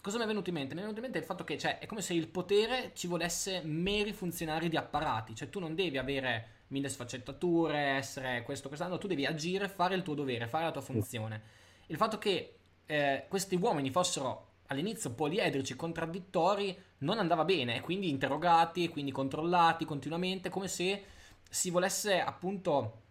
[0.00, 0.74] cosa mi è venuto in mente?
[0.74, 3.06] Mi è venuto in mente il fatto che cioè, è come se il potere ci
[3.06, 8.98] volesse meri funzionari di apparati, cioè tu non devi avere mille sfaccettature, essere questo, quest'anno,
[8.98, 11.42] tu devi agire, fare il tuo dovere, fare la tua funzione.
[11.86, 12.56] Il fatto che
[12.86, 19.12] eh, questi uomini fossero all'inizio poliedrici, contraddittori, non andava bene, e quindi interrogati, e quindi
[19.12, 21.04] controllati continuamente, come se
[21.48, 23.02] si volesse appunto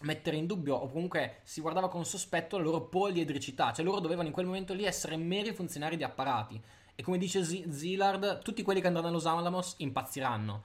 [0.00, 4.28] mettere in dubbio o comunque si guardava con sospetto la loro poliedricità, cioè loro dovevano
[4.28, 6.60] in quel momento lì essere meri funzionari di apparati.
[6.94, 10.62] E come dice Z- Zillard, tutti quelli che andranno allo Alamos impazziranno.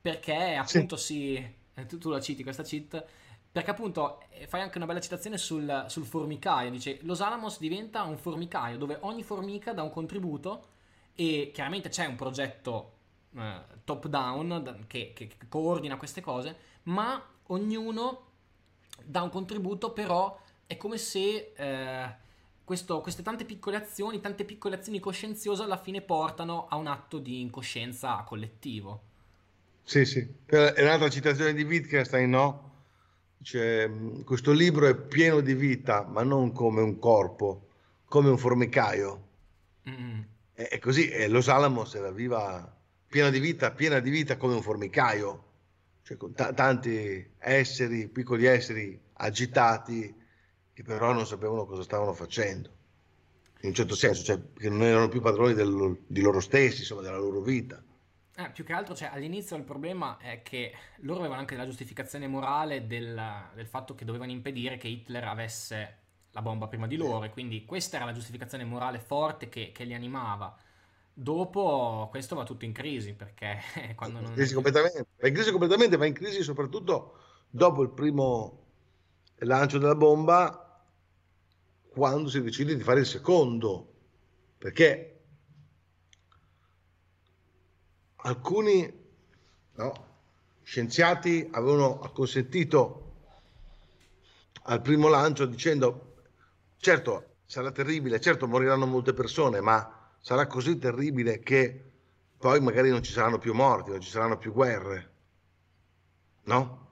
[0.00, 1.04] Perché appunto sì.
[1.04, 1.54] si...
[1.76, 3.04] Eh, tu, tu la citi questa cheat
[3.54, 8.02] perché appunto eh, fai anche una bella citazione sul, sul formicaio, dice Los Alamos diventa
[8.02, 10.66] un formicaio dove ogni formica dà un contributo
[11.14, 12.94] e chiaramente c'è un progetto
[13.36, 18.30] eh, top down che, che, coordina queste cose, ma ognuno
[19.04, 20.36] dà un contributo, però
[20.66, 22.14] è come se eh,
[22.64, 27.20] questo, queste tante piccole azioni, tante piccole azioni coscienziose alla fine portano a un atto
[27.20, 29.02] di incoscienza collettivo.
[29.84, 32.72] Sì, sì, è un'altra citazione di Wittgenstein, no?
[33.44, 33.90] Cioè,
[34.24, 37.68] questo libro è pieno di vita, ma non come un corpo,
[38.06, 39.28] come un formicaio.
[39.86, 40.20] Mm-hmm.
[40.54, 42.74] E, e, così e Los Alamos era viva,
[43.06, 45.44] piena di vita, piena di vita come un formicaio,
[46.04, 50.22] cioè con t- tanti esseri, piccoli esseri agitati
[50.72, 52.70] che però non sapevano cosa stavano facendo.
[53.60, 57.02] In un certo senso, cioè, che non erano più padroni del, di loro stessi, insomma,
[57.02, 57.82] della loro vita.
[58.36, 62.26] Eh, più che altro, cioè, all'inizio il problema è che loro avevano anche la giustificazione
[62.26, 63.20] morale del,
[63.54, 65.98] del, fatto che dovevano impedire che Hitler avesse
[66.32, 69.84] la bomba prima di loro, e quindi questa era la giustificazione morale forte che, che
[69.84, 70.56] li animava.
[71.12, 73.60] Dopo questo va tutto in crisi perché
[73.94, 74.32] quando non.
[74.32, 75.06] Crisi completamente.
[75.20, 77.18] Va in crisi completamente, va in crisi soprattutto
[77.48, 78.62] dopo il primo
[79.36, 80.82] lancio della bomba,
[81.88, 83.92] quando si decide di fare il secondo.
[84.58, 85.13] Perché
[88.24, 88.92] alcuni
[89.74, 89.92] no,
[90.62, 93.00] scienziati avevano consentito
[94.64, 96.22] al primo lancio dicendo
[96.78, 101.92] certo sarà terribile, certo moriranno molte persone, ma sarà così terribile che
[102.38, 105.12] poi magari non ci saranno più morti, non ci saranno più guerre.
[106.44, 106.90] No?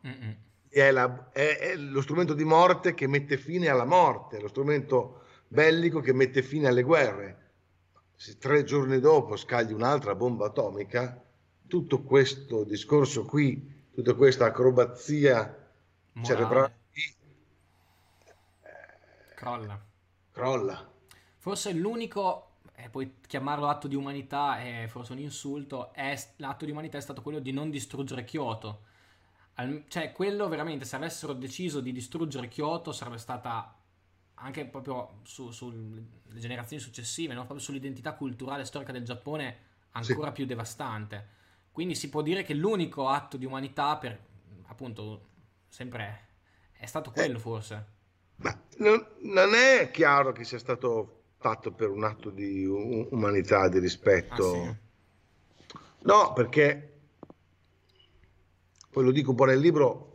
[0.69, 5.25] È, la, è, è, lo strumento di morte che mette fine alla morte, lo strumento
[5.49, 7.42] bellico che mette fine alle guerre
[8.23, 11.21] se tre giorni dopo scagli un'altra bomba atomica,
[11.67, 15.73] tutto questo discorso qui, tutta questa acrobazia
[16.23, 16.73] cerebrale
[18.63, 19.85] eh, crolla.
[20.31, 20.89] crolla.
[21.37, 26.71] Forse l'unico, eh, puoi chiamarlo atto di umanità, è forse un insulto, è, l'atto di
[26.71, 28.83] umanità è stato quello di non distruggere Kyoto.
[29.55, 33.82] Al, cioè, quello veramente, se avessero deciso di distruggere Kyoto, sarebbe stata
[34.43, 35.73] anche proprio sulle su
[36.29, 37.43] generazioni successive, no?
[37.43, 39.57] proprio sull'identità culturale e storica del Giappone
[39.93, 40.33] ancora sì.
[40.35, 41.29] più devastante.
[41.71, 44.19] Quindi si può dire che l'unico atto di umanità per
[44.67, 45.29] appunto
[45.69, 46.27] sempre
[46.73, 47.13] è stato eh.
[47.13, 47.87] quello eh, forse.
[48.37, 53.79] Ma non, non, è chiaro che sia stato fatto per un atto di umanità, di
[53.79, 54.63] rispetto.
[54.63, 55.77] Ah, sì.
[56.01, 57.01] No, perché
[58.91, 60.12] poi lo dico un po' nel libro,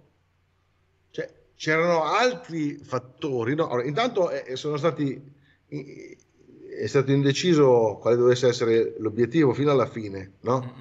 [1.58, 3.56] c'erano altri fattori.
[3.56, 3.68] No?
[3.68, 5.20] Allora, intanto eh, sono stati,
[5.68, 10.76] è stato indeciso quale dovesse essere l'obiettivo fino alla fine, no?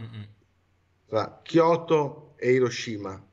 [1.06, 3.24] tra Kyoto e Hiroshima.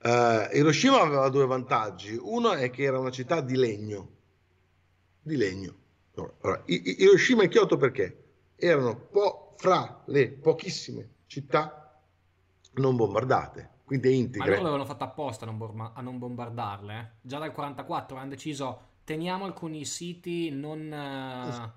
[0.00, 2.18] Uh, Hiroshima aveva due vantaggi.
[2.20, 4.16] Uno è che era una città di legno.
[5.20, 5.74] Di legno.
[6.40, 8.24] Allora, Hiroshima e Kyoto perché?
[8.56, 12.00] Erano po- fra le pochissime città
[12.74, 14.38] non bombardate quindi è integre.
[14.40, 16.98] Ma loro l'avevano fatto apposta a non, borma- a non bombardarle.
[16.98, 17.06] Eh?
[17.22, 20.80] Già dal 44 hanno deciso teniamo alcuni siti non...
[20.92, 21.70] Uh...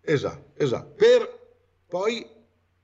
[0.00, 0.94] Esatto, esatto.
[0.96, 1.48] Per
[1.86, 2.26] poi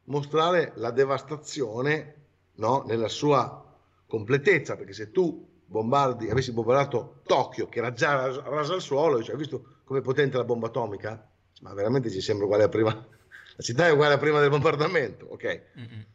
[0.04, 2.84] mostrare la devastazione no?
[2.86, 3.64] nella sua
[4.06, 9.32] completezza, perché se tu bombardi, avessi bombardato Tokyo, che era già rasa al suolo, cioè,
[9.32, 11.30] hai visto come potente la bomba atomica?
[11.62, 12.92] Ma veramente ci sembra uguale a prima.
[13.56, 15.62] La città è uguale a prima del bombardamento, ok?
[15.78, 16.06] Mm-mm.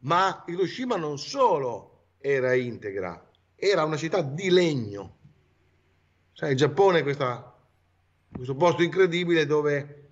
[0.00, 5.14] Ma Hiroshima non solo era integra, era una città di legno.
[6.32, 7.56] Sai, il Giappone è questa,
[8.32, 10.08] questo posto incredibile dove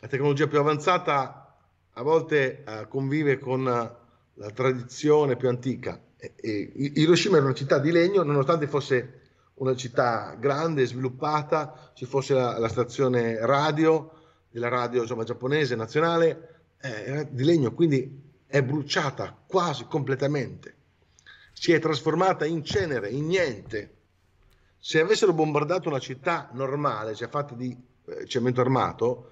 [0.00, 1.56] la tecnologia più avanzata
[1.90, 4.02] a volte uh, convive con uh,
[4.34, 6.02] la tradizione più antica.
[6.16, 9.20] E, e, Hiroshima era una città di legno, nonostante fosse
[9.54, 14.10] una città grande, sviluppata, ci fosse la, la stazione radio,
[14.50, 18.23] della radio insomma, giapponese nazionale, eh, era di legno, quindi
[18.54, 20.76] è bruciata quasi completamente,
[21.52, 23.96] si è trasformata in cenere, in niente.
[24.78, 29.30] Se avessero bombardato una città normale, cioè fatta di eh, cemento armato,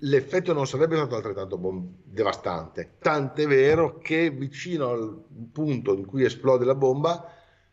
[0.00, 2.96] l'effetto non sarebbe stato altrettanto bom- devastante.
[2.98, 5.18] Tant'è vero che vicino al
[5.50, 7.26] punto in cui esplode la bomba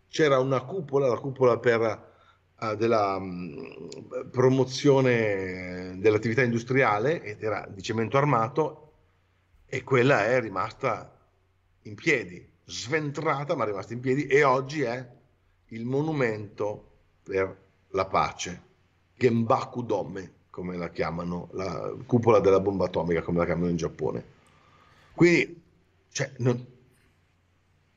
[0.07, 2.11] c'era una cupola, la cupola per,
[2.57, 3.79] uh, della um,
[4.31, 8.84] promozione dell'attività industriale ed era di cemento armato
[9.75, 11.13] e quella è rimasta
[11.81, 15.05] in piedi, sventrata ma rimasta in piedi e oggi è
[15.65, 18.61] il monumento per la pace,
[19.17, 24.23] Genbaku Dome come la chiamano, la cupola della bomba atomica, come la chiamano in Giappone.
[25.13, 25.61] Quindi,
[26.09, 26.65] cioè, non...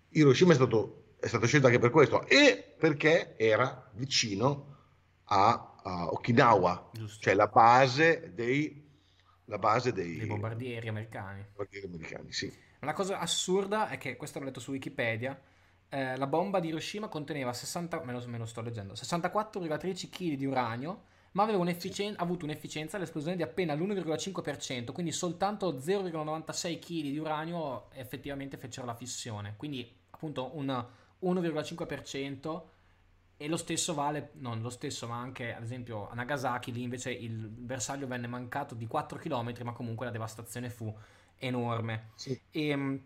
[0.08, 4.74] Hiroshima è stato, è stato scelto anche per questo e perché era vicino
[5.26, 7.22] a, a Okinawa, Giusto.
[7.22, 8.87] cioè la base dei
[9.48, 11.42] la base dei, dei bombardieri americani.
[11.42, 12.52] Bombardieri americani sì.
[12.80, 15.38] La cosa assurda è che, questo l'ho letto su Wikipedia,
[15.88, 20.34] eh, la bomba di Hiroshima conteneva 60, me lo, me lo sto leggendo, 64,13 kg
[20.34, 27.02] di uranio ma aveva un'efficien- avuto un'efficienza all'esplosione di appena l'1,5%, quindi soltanto 0,96 kg
[27.02, 30.66] di uranio effettivamente fecero la fissione, quindi appunto un
[31.22, 32.62] 1,5%
[33.40, 37.12] e lo stesso vale, non lo stesso, ma anche ad esempio a Nagasaki, lì invece
[37.12, 40.92] il bersaglio venne mancato di 4 km, ma comunque la devastazione fu
[41.36, 42.10] enorme.
[42.16, 42.38] Sì.
[42.50, 43.02] E, ehm,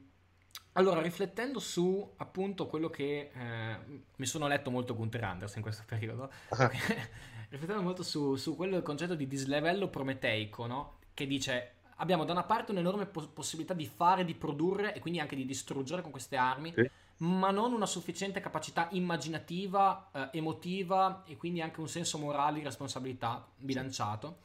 [0.73, 3.77] allora, riflettendo su appunto quello che eh,
[4.17, 6.71] mi sono letto molto Gunther Anders in questo periodo, ah.
[7.51, 10.99] riflettendo molto su, su quello del concetto di dislivello prometeico, no?
[11.13, 15.21] Che dice abbiamo da una parte un'enorme poss- possibilità di fare, di produrre e quindi
[15.21, 16.91] anche di distruggere con queste armi, sì.
[17.19, 22.65] Ma non una sufficiente capacità immaginativa, eh, emotiva e quindi anche un senso morale di
[22.65, 24.39] responsabilità bilanciato.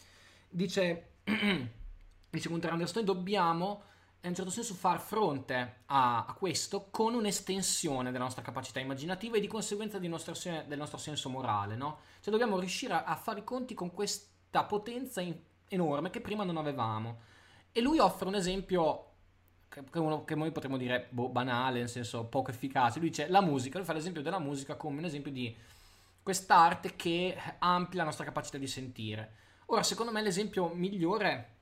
[0.49, 1.13] Dice,
[2.29, 3.83] dice Gunther Anders, noi dobbiamo
[4.21, 9.37] in un certo senso far fronte a, a, questo con un'estensione della nostra capacità immaginativa
[9.37, 10.33] e di conseguenza del nostro,
[10.67, 11.99] del nostro senso morale, no?
[12.19, 15.35] Cioè dobbiamo riuscire a, a fare i conti con questa potenza in,
[15.69, 17.19] enorme che prima non avevamo.
[17.71, 19.06] E lui offre un esempio
[19.69, 22.99] che, uno, che noi potremmo dire boh, banale, nel senso poco efficace.
[22.99, 25.55] Lui dice la musica, lui fa l'esempio della musica come un esempio di
[26.23, 29.35] quest'arte che amplia la nostra capacità di sentire.
[29.67, 31.55] Ora, secondo me l'esempio migliore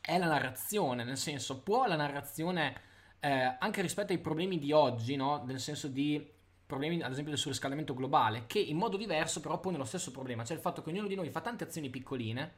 [0.00, 2.80] è la narrazione, nel senso può la narrazione
[3.20, 5.42] eh, anche rispetto ai problemi di oggi, no?
[5.44, 9.78] nel senso di problemi ad esempio del surriscaldamento globale, che in modo diverso però pone
[9.78, 12.52] lo stesso problema, cioè il fatto che ognuno di noi fa tante azioni piccoline,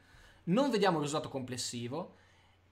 [0.44, 2.16] non vediamo il risultato complessivo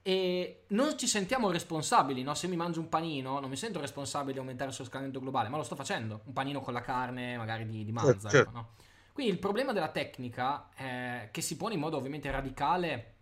[0.08, 2.32] e non ci sentiamo responsabili, no?
[2.32, 5.58] se mi mangio un panino non mi sento responsabile di aumentare il surriscaldamento globale, ma
[5.58, 8.30] lo sto facendo, un panino con la carne magari di, di manza.
[8.30, 8.48] Certo.
[8.48, 8.68] Ecco, no?
[9.12, 13.16] Quindi il problema della tecnica, eh, che si pone in modo ovviamente radicale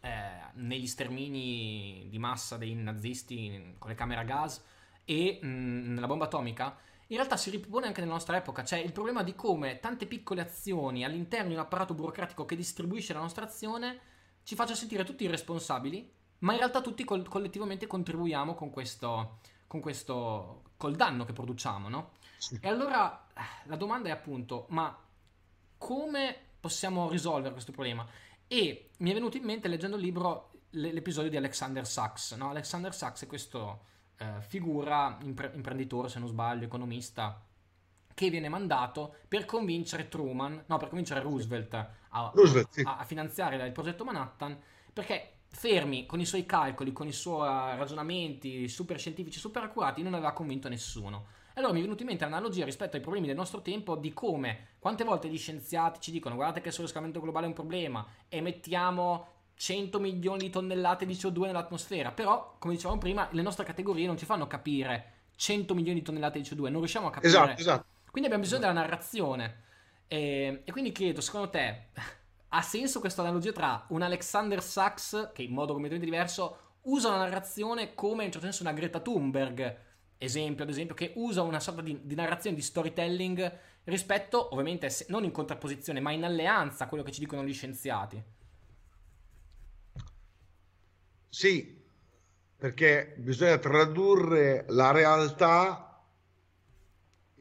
[0.00, 0.10] eh,
[0.52, 4.62] negli stermini di massa dei nazisti con le camere a gas
[5.04, 6.76] e mh, mm, nella bomba atomica,
[7.08, 8.62] in realtà si ripone anche nella nostra epoca.
[8.62, 13.12] C'è il problema di come tante piccole azioni all'interno di un apparato burocratico che distribuisce
[13.12, 14.11] la nostra azione
[14.42, 19.80] ci faccia sentire tutti irresponsabili, ma in realtà tutti col- collettivamente contribuiamo con questo, con
[19.80, 22.10] questo, col danno che produciamo, no?
[22.38, 22.58] Sì.
[22.60, 23.26] E allora
[23.64, 24.96] la domanda è appunto, ma
[25.78, 28.06] come possiamo risolvere questo problema?
[28.46, 32.32] E mi è venuto in mente leggendo il libro l'episodio di Alexander Sachs.
[32.32, 32.50] No?
[32.50, 33.84] Alexander Sachs è questo
[34.16, 37.40] eh, figura, impre- imprenditore se non sbaglio, economista,
[38.14, 42.82] che viene mandato per convincere Truman, no, per convincere Roosevelt, a, Roosevelt, sì.
[42.82, 44.58] a, a finanziare il progetto Manhattan,
[44.92, 50.14] perché fermi con i suoi calcoli, con i suoi ragionamenti super scientifici, super accurati, non
[50.14, 51.26] aveva convinto nessuno.
[51.54, 54.68] Allora mi è venuta in mente l'analogia rispetto ai problemi del nostro tempo di come
[54.78, 59.26] quante volte gli scienziati ci dicono guardate che il surriscaldamento globale è un problema, emettiamo
[59.54, 64.16] 100 milioni di tonnellate di CO2 nell'atmosfera, però come dicevamo prima le nostre categorie non
[64.16, 67.28] ci fanno capire 100 milioni di tonnellate di CO2, non riusciamo a capire.
[67.28, 67.84] Esatto, esatto.
[68.12, 69.62] Quindi abbiamo bisogno della narrazione.
[70.06, 71.86] E, e quindi chiedo, secondo te,
[72.50, 77.16] ha senso questa analogia tra un Alexander Sachs, che in modo completamente diverso usa la
[77.16, 79.78] narrazione come in un certo senso una Greta Thunberg,
[80.18, 85.24] esempio, ad esempio, che usa una sorta di, di narrazione, di storytelling rispetto, ovviamente, non
[85.24, 88.22] in contrapposizione, ma in alleanza a quello che ci dicono gli scienziati.
[91.30, 91.82] Sì,
[92.58, 95.91] perché bisogna tradurre la realtà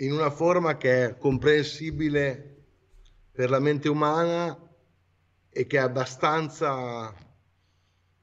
[0.02, 2.64] in una forma che è comprensibile
[3.32, 4.58] per la mente umana
[5.50, 7.14] e che è abbastanza,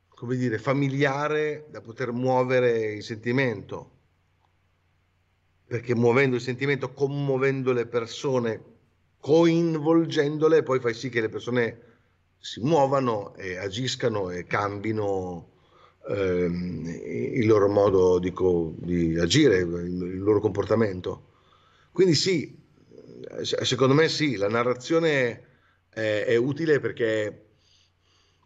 [0.08, 3.96] come dire, familiare da poter muovere il sentimento
[5.68, 8.62] perché muovendo il sentimento, commuovendo le persone,
[9.20, 11.82] coinvolgendole, poi fai sì che le persone
[12.38, 15.50] si muovano e agiscano e cambino
[16.08, 16.86] ehm,
[17.34, 21.27] il loro modo di, co- di agire, il loro comportamento.
[21.98, 22.56] Quindi sì,
[23.42, 25.46] secondo me sì, la narrazione
[25.88, 27.46] è, è utile perché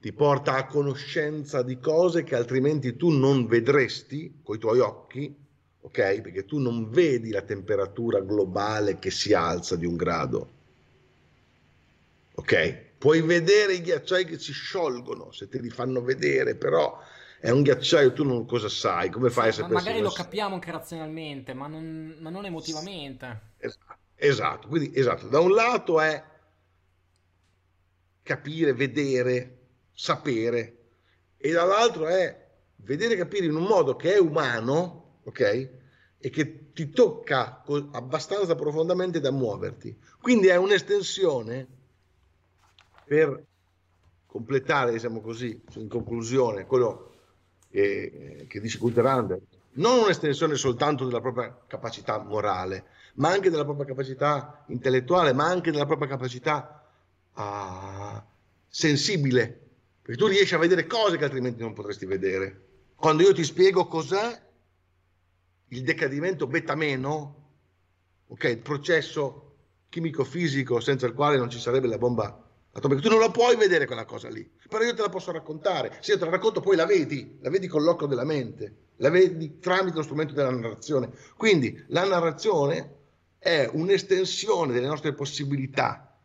[0.00, 5.36] ti porta a conoscenza di cose che altrimenti tu non vedresti con i tuoi occhi,
[5.82, 6.22] ok?
[6.22, 10.52] Perché tu non vedi la temperatura globale che si alza di un grado,
[12.36, 12.84] ok?
[12.96, 16.98] Puoi vedere i ghiacciai che si sciolgono se te li fanno vedere, però
[17.42, 19.74] è un ghiacciaio, tu non cosa sai, come fai a sapere?
[19.74, 23.54] Magari lo capiamo anche razionalmente, ma non, ma non emotivamente.
[23.56, 26.22] Esatto, esatto, quindi esatto, da un lato è
[28.22, 29.58] capire, vedere,
[29.92, 30.90] sapere,
[31.36, 35.70] e dall'altro è vedere capire in un modo che è umano, ok?
[36.18, 39.98] E che ti tocca abbastanza profondamente da muoverti.
[40.20, 41.66] Quindi è un'estensione
[43.04, 43.44] per
[44.26, 47.11] completare, diciamo così, in conclusione, quello
[47.72, 49.40] che, che dice Kulterander,
[49.74, 55.70] non un'estensione soltanto della propria capacità morale, ma anche della propria capacità intellettuale, ma anche
[55.70, 56.86] della propria capacità
[57.34, 58.20] uh,
[58.68, 59.60] sensibile,
[60.02, 62.66] perché tu riesci a vedere cose che altrimenti non potresti vedere.
[62.94, 64.40] Quando io ti spiego cos'è
[65.68, 67.50] il decadimento beta-meno,
[68.26, 69.54] ok, il processo
[69.88, 72.41] chimico-fisico senza il quale non ci sarebbe la bomba
[72.72, 75.98] atomica, tu non la puoi vedere quella cosa lì, però io te la posso raccontare.
[76.00, 79.10] Se io te la racconto poi la vedi, la vedi con l'occhio della mente, la
[79.10, 81.10] vedi tramite lo strumento della narrazione.
[81.36, 83.00] Quindi la narrazione
[83.38, 86.18] è un'estensione delle nostre possibilità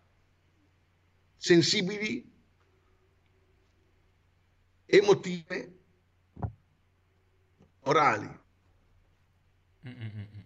[1.38, 2.32] sensibili
[4.86, 5.80] emotive,
[7.82, 8.40] orali.
[9.86, 10.46] Mm-mm.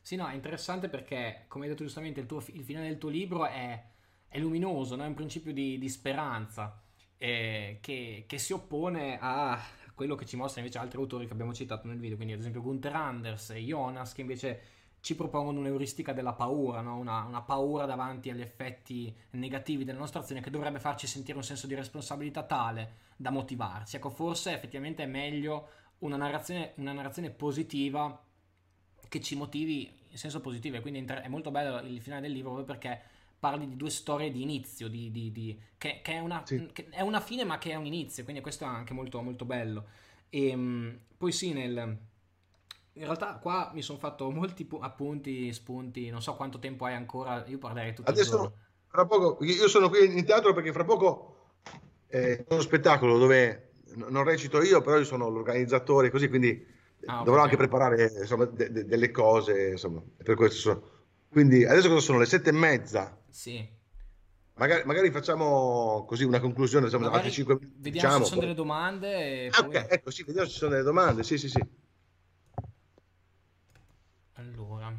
[0.00, 3.08] Sì, no, è interessante perché, come hai detto giustamente, il, tuo, il finale del tuo
[3.08, 3.89] libro è,
[4.30, 5.02] è luminoso, no?
[5.02, 6.80] è un principio di, di speranza
[7.18, 9.60] eh, che, che, si oppone a
[9.92, 12.62] quello che ci mostrano invece altri autori che abbiamo citato nel video, quindi ad esempio
[12.62, 14.60] Gunther Anders e Jonas, che invece
[15.00, 16.96] ci propongono un'euristica della paura, no?
[16.96, 21.42] una, una, paura davanti agli effetti negativi della nostra azione che dovrebbe farci sentire un
[21.42, 23.96] senso di responsabilità tale da motivarci.
[23.96, 28.22] Ecco, forse effettivamente è meglio una narrazione, una narrazione positiva
[29.08, 32.52] che ci motivi in senso positivo e quindi è molto bello il finale del libro
[32.52, 33.09] proprio perché
[33.40, 36.68] parli di due storie di inizio, di, di, di, che, che, è una, sì.
[36.72, 39.44] che, è una, fine ma che è un inizio, quindi questo è anche molto, molto
[39.44, 39.86] bello.
[40.28, 41.98] E ehm, poi sì, nel
[42.94, 46.94] in realtà qua mi sono fatto molti pu- appunti, spunti, non so quanto tempo hai
[46.94, 48.56] ancora, io parlerei tutto Adesso, il giorno.
[48.88, 51.36] Fra poco, io sono qui in teatro perché fra poco
[52.08, 56.66] eh, è uno spettacolo dove non recito io, però io sono l'organizzatore, così quindi
[57.06, 60.82] ah, dovrò anche preparare insomma, de- de- delle cose, insomma, per questo sono...
[61.30, 62.18] Quindi adesso cosa sono?
[62.18, 63.16] Le sette e mezza?
[63.30, 63.78] Sì.
[64.54, 68.40] Magari, magari, facciamo così una conclusione, insomma, magari altri 5 Vediamo diciamo, se ci sono
[68.40, 68.40] poi...
[68.40, 69.48] delle domande.
[69.48, 69.76] Ah, poi...
[69.76, 71.66] ok, ecco, sì, vediamo se ci sono delle domande, sì, sì, sì.
[74.34, 74.94] Allora,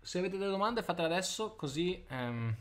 [0.00, 2.04] se avete delle domande fatele adesso così...
[2.08, 2.56] Ehm...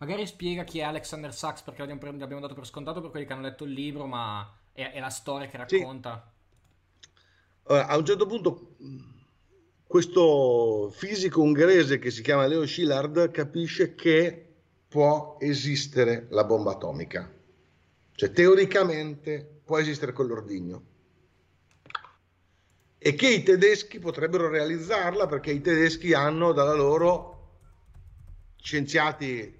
[0.00, 3.32] Magari spiega chi è Alexander Sachs perché l'abbiamo, l'abbiamo, dato per scontato per quelli che
[3.32, 6.32] hanno letto il libro, ma è, è la storia che racconta.
[6.32, 7.08] Sì.
[7.64, 8.76] Allora, a un certo punto
[9.86, 14.44] questo fisico ungherese che si chiama Leo Szilard capisce che
[14.86, 17.30] può esistere la bomba atomica.
[18.12, 20.86] Cioè teoricamente può esistere quell'ordigno.
[22.98, 27.36] E che i tedeschi potrebbero realizzarla perché i tedeschi hanno dalla loro
[28.56, 29.56] scienziati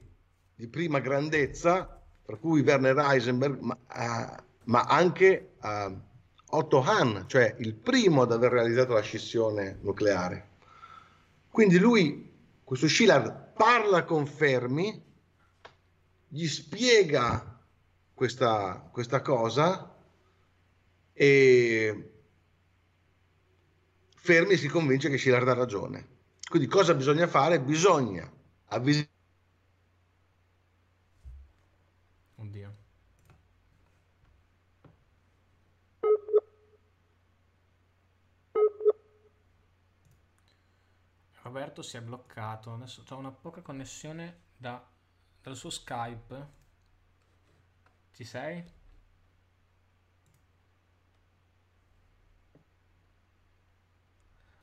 [0.55, 6.01] di prima grandezza, tra cui Werner Heisenberg, ma, uh, ma anche uh,
[6.51, 10.49] Otto Hahn, cioè il primo ad aver realizzato la scissione nucleare.
[11.51, 12.31] Quindi lui,
[12.65, 15.05] questo Schiller, parla con Fermi
[16.29, 17.61] gli spiega
[18.15, 19.97] questa, questa cosa
[21.13, 22.11] e
[24.15, 26.17] Fermi si convince che Szilard ha ragione.
[26.49, 27.61] Quindi cosa bisogna fare?
[27.61, 28.31] Bisogna
[28.67, 29.17] avvisare
[41.49, 42.75] Roberto si è bloccato.
[42.75, 44.87] Adesso ho una poca connessione da
[45.43, 46.57] dal suo Skype.
[48.13, 48.77] Ci sei?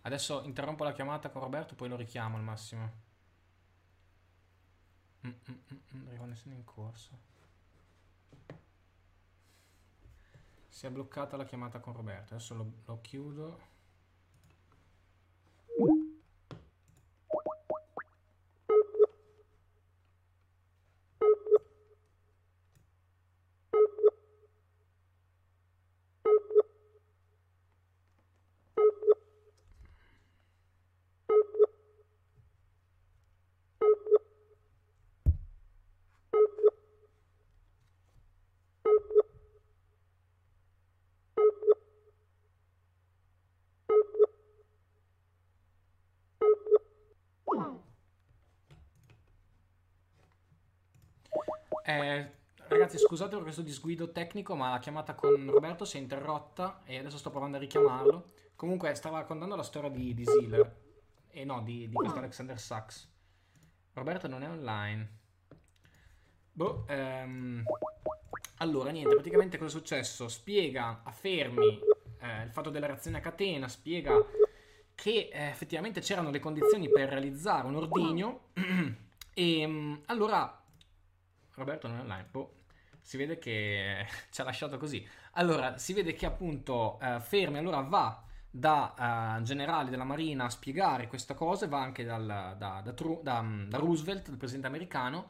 [0.02, 3.04] Adesso interrompo la chiamata con Roberto, poi lo richiamo al massimo.
[5.26, 7.34] Mm, mm, mm, mm riconnessione in corso.
[10.68, 12.36] Si è bloccata la chiamata con Roberto.
[12.36, 13.74] Adesso lo, lo chiudo.
[51.86, 52.32] Eh,
[52.68, 56.98] ragazzi scusate per questo disguido tecnico, ma la chiamata con Roberto si è interrotta e
[56.98, 58.26] adesso sto provando a richiamarlo.
[58.56, 60.84] Comunque stava raccontando la storia di, di Ziller,
[61.30, 63.12] e no, di, di questo Alexander Sachs.
[63.94, 65.10] Roberto non è online.
[66.52, 67.64] Boh, ehm...
[68.60, 70.30] Allora, niente, praticamente cosa è successo?
[70.30, 71.80] Spiega, affermi
[72.20, 74.26] eh, il fatto della reazione a catena, spiega
[74.96, 78.48] che eh, effettivamente c'erano le condizioni per realizzare un ordigno
[79.34, 80.65] e mm, allora
[81.56, 82.54] Roberto non è online, boh,
[83.02, 85.06] si vede che ci ha lasciato così.
[85.34, 90.50] Allora, si vede che appunto eh, Fermi allora va da uh, generale della Marina a
[90.50, 95.30] spiegare questa cosa, va anche dal, da, da, da, mm, da, Roosevelt, il presidente americano,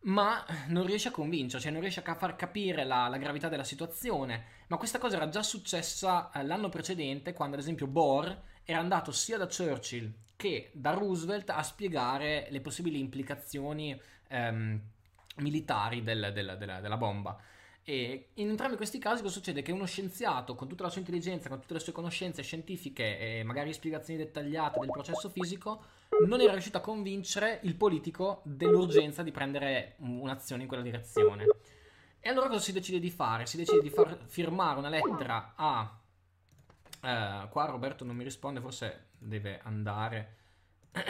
[0.00, 3.62] ma non riesce a convincere, cioè non riesce a far capire la, la gravità della
[3.62, 4.44] situazione.
[4.66, 9.12] Ma questa cosa era già successa uh, l'anno precedente, quando ad esempio Bohr era andato
[9.12, 13.96] sia da Churchill che da Roosevelt a spiegare le possibili implicazioni
[14.30, 14.80] um,
[15.36, 17.38] militari del, del, della, della bomba.
[17.84, 19.62] E in entrambi questi casi cosa succede?
[19.62, 23.42] Che uno scienziato con tutta la sua intelligenza, con tutte le sue conoscenze scientifiche e
[23.42, 25.82] magari spiegazioni dettagliate del processo fisico,
[26.26, 31.44] non era riuscito a convincere il politico dell'urgenza di prendere un'azione in quella direzione.
[32.20, 33.46] E allora cosa si decide di fare?
[33.46, 35.98] Si decide di far firmare una lettera a...
[37.04, 40.36] Eh, qua Roberto non mi risponde, forse deve andare...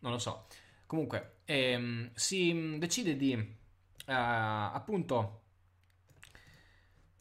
[0.00, 0.46] non lo so.
[0.86, 3.32] Comunque, ehm, si decide di...
[3.32, 5.40] Eh, appunto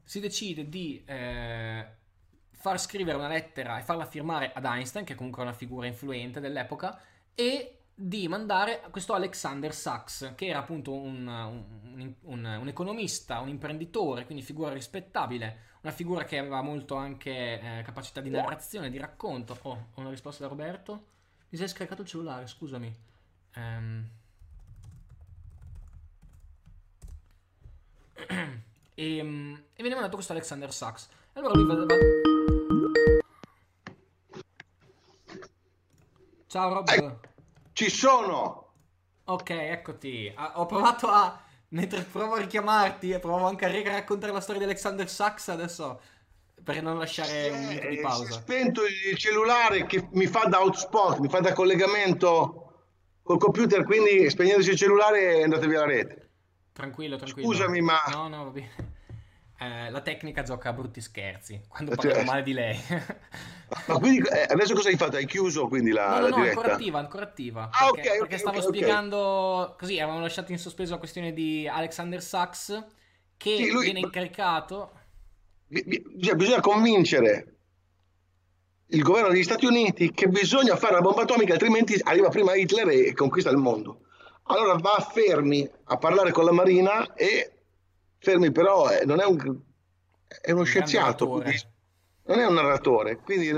[0.04, 1.86] si decide di eh,
[2.52, 6.40] far scrivere una lettera e farla firmare ad Einstein, che è comunque una figura influente
[6.40, 7.00] dell'epoca,
[7.34, 13.50] e di mandare questo Alexander Sachs, che era appunto un, un, un, un, economista, un
[13.50, 18.98] imprenditore, quindi figura rispettabile, una figura che aveva molto anche eh, capacità di narrazione, di
[18.98, 19.58] racconto.
[19.64, 21.06] Oh, ho una risposta da Roberto.
[21.50, 22.94] Mi sei scaricato il cellulare, scusami.
[23.56, 24.10] Um...
[28.98, 31.10] E, e viene mandato questo Alexander Sachs.
[31.34, 31.96] Allora lui va, va...
[36.48, 36.88] Ciao Rob.
[36.88, 37.16] Eh,
[37.74, 38.72] ci sono.
[39.26, 40.32] Ok, eccoti.
[40.34, 41.42] Ah, ho provato a...
[41.70, 46.00] Mentre provo a richiamarti e provo anche a raccontare la storia di Alexander Sachs adesso
[46.64, 48.26] per non lasciare un minuto di pausa.
[48.26, 52.65] Si è spento il cellulare che mi fa da hotspot, mi fa da collegamento
[53.26, 56.30] col computer, quindi spegnendosi il cellulare andate via la rete.
[56.72, 57.48] Tranquillo, tranquillo.
[57.48, 58.04] Scusami, ma...
[58.12, 58.94] No, no, va bene.
[59.58, 62.26] Eh, la tecnica gioca a brutti scherzi quando parlo cioè...
[62.26, 62.78] male di lei.
[63.88, 65.16] ma quindi eh, adesso cosa hai fatto?
[65.16, 66.60] Hai chiuso quindi la, no, no, la no, diretta?
[66.60, 67.70] ancora attiva, ancora attiva.
[67.72, 69.76] Ah, perché, ok, perché stavo okay, spiegando okay.
[69.78, 72.86] così, avevamo lasciato in sospeso la questione di Alexander Sachs
[73.38, 73.86] che sì, lui...
[73.86, 74.92] viene incaricato.
[76.22, 77.55] Cioè, bisogna convincere
[78.90, 82.90] il governo degli Stati Uniti che bisogna fare la bomba atomica, altrimenti arriva prima Hitler
[82.90, 84.02] e conquista il mondo.
[84.44, 87.52] Allora va fermi a parlare con la Marina e
[88.20, 89.60] fermi però eh, non è un,
[90.42, 91.60] è uno scienziato, quindi,
[92.26, 93.52] non è un narratore, quindi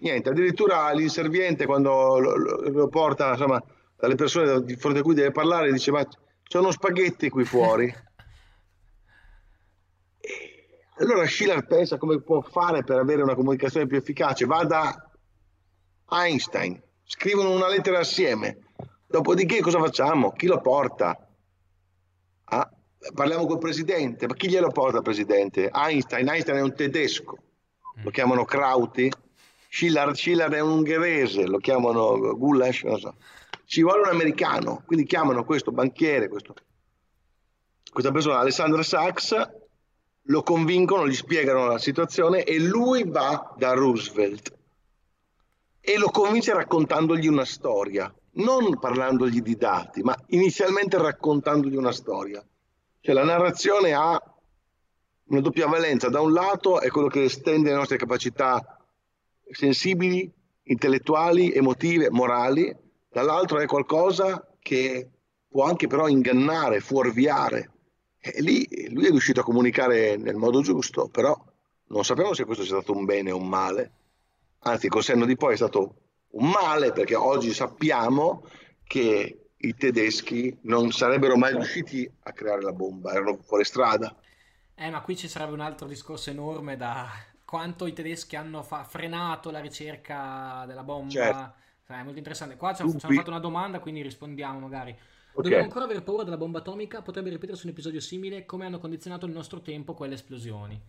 [0.00, 3.62] niente, addirittura l'inserviente quando lo, lo, lo porta insomma,
[3.96, 6.06] dalle persone di fronte a cui deve parlare dice ma
[6.42, 7.94] c'è uno spaghetti qui fuori.
[10.98, 15.10] allora Schiller pensa come può fare per avere una comunicazione più efficace, va da
[16.08, 18.58] Einstein, scrivono una lettera assieme.
[19.06, 20.32] Dopodiché cosa facciamo?
[20.32, 21.28] Chi lo porta?
[22.44, 22.70] Ah,
[23.14, 25.70] parliamo col presidente, ma chi glielo porta il presidente?
[25.72, 27.36] Einstein, Einstein è un tedesco,
[28.02, 29.10] lo chiamano Krauti,
[29.68, 33.14] Schiller, Schiller è un ungherese, lo chiamano Gulasch, non so.
[33.66, 36.54] Ci vuole un americano, quindi chiamano questo banchiere, questo,
[37.92, 39.34] questa persona, Alessandro Sachs,
[40.26, 44.54] lo convincono, gli spiegano la situazione e lui va da Roosevelt
[45.80, 52.44] e lo convince raccontandogli una storia non parlandogli di dati, ma inizialmente raccontandogli una storia.
[53.00, 54.20] Cioè la narrazione ha
[55.28, 58.78] una doppia valenza, da un lato è quello che estende le nostre capacità
[59.50, 60.30] sensibili,
[60.64, 62.74] intellettuali, emotive, morali,
[63.10, 65.08] dall'altro è qualcosa che
[65.48, 67.70] può anche però ingannare, fuorviare.
[68.32, 71.36] E lì lui è riuscito a comunicare nel modo giusto, però
[71.88, 73.92] non sappiamo se questo sia stato un bene o un male.
[74.60, 75.94] Anzi, col senno di poi è stato
[76.30, 78.44] un male perché oggi sappiamo
[78.84, 84.14] che i tedeschi non sarebbero mai riusciti a creare la bomba, erano fuori strada.
[84.74, 87.08] Eh, ma qui ci sarebbe un altro discorso enorme da
[87.44, 91.10] quanto i tedeschi hanno fa- frenato la ricerca della bomba.
[91.10, 91.54] Certo.
[91.86, 92.56] è molto interessante.
[92.56, 94.96] Qua ci hanno fatto una domanda, quindi rispondiamo magari.
[95.38, 95.42] Okay.
[95.42, 97.02] Dobbiamo ancora avere paura della bomba atomica?
[97.02, 98.46] Potrebbe ripetersi un episodio simile?
[98.46, 100.82] Come hanno condizionato il nostro tempo quelle esplosioni?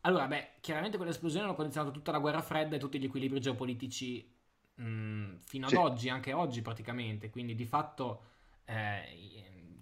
[0.00, 3.38] Allora, beh, chiaramente quelle esplosioni hanno condizionato tutta la guerra fredda e tutti gli equilibri
[3.40, 4.34] geopolitici
[4.74, 5.76] mh, fino ad sì.
[5.76, 8.22] oggi, anche oggi praticamente, quindi di fatto
[8.64, 9.04] eh,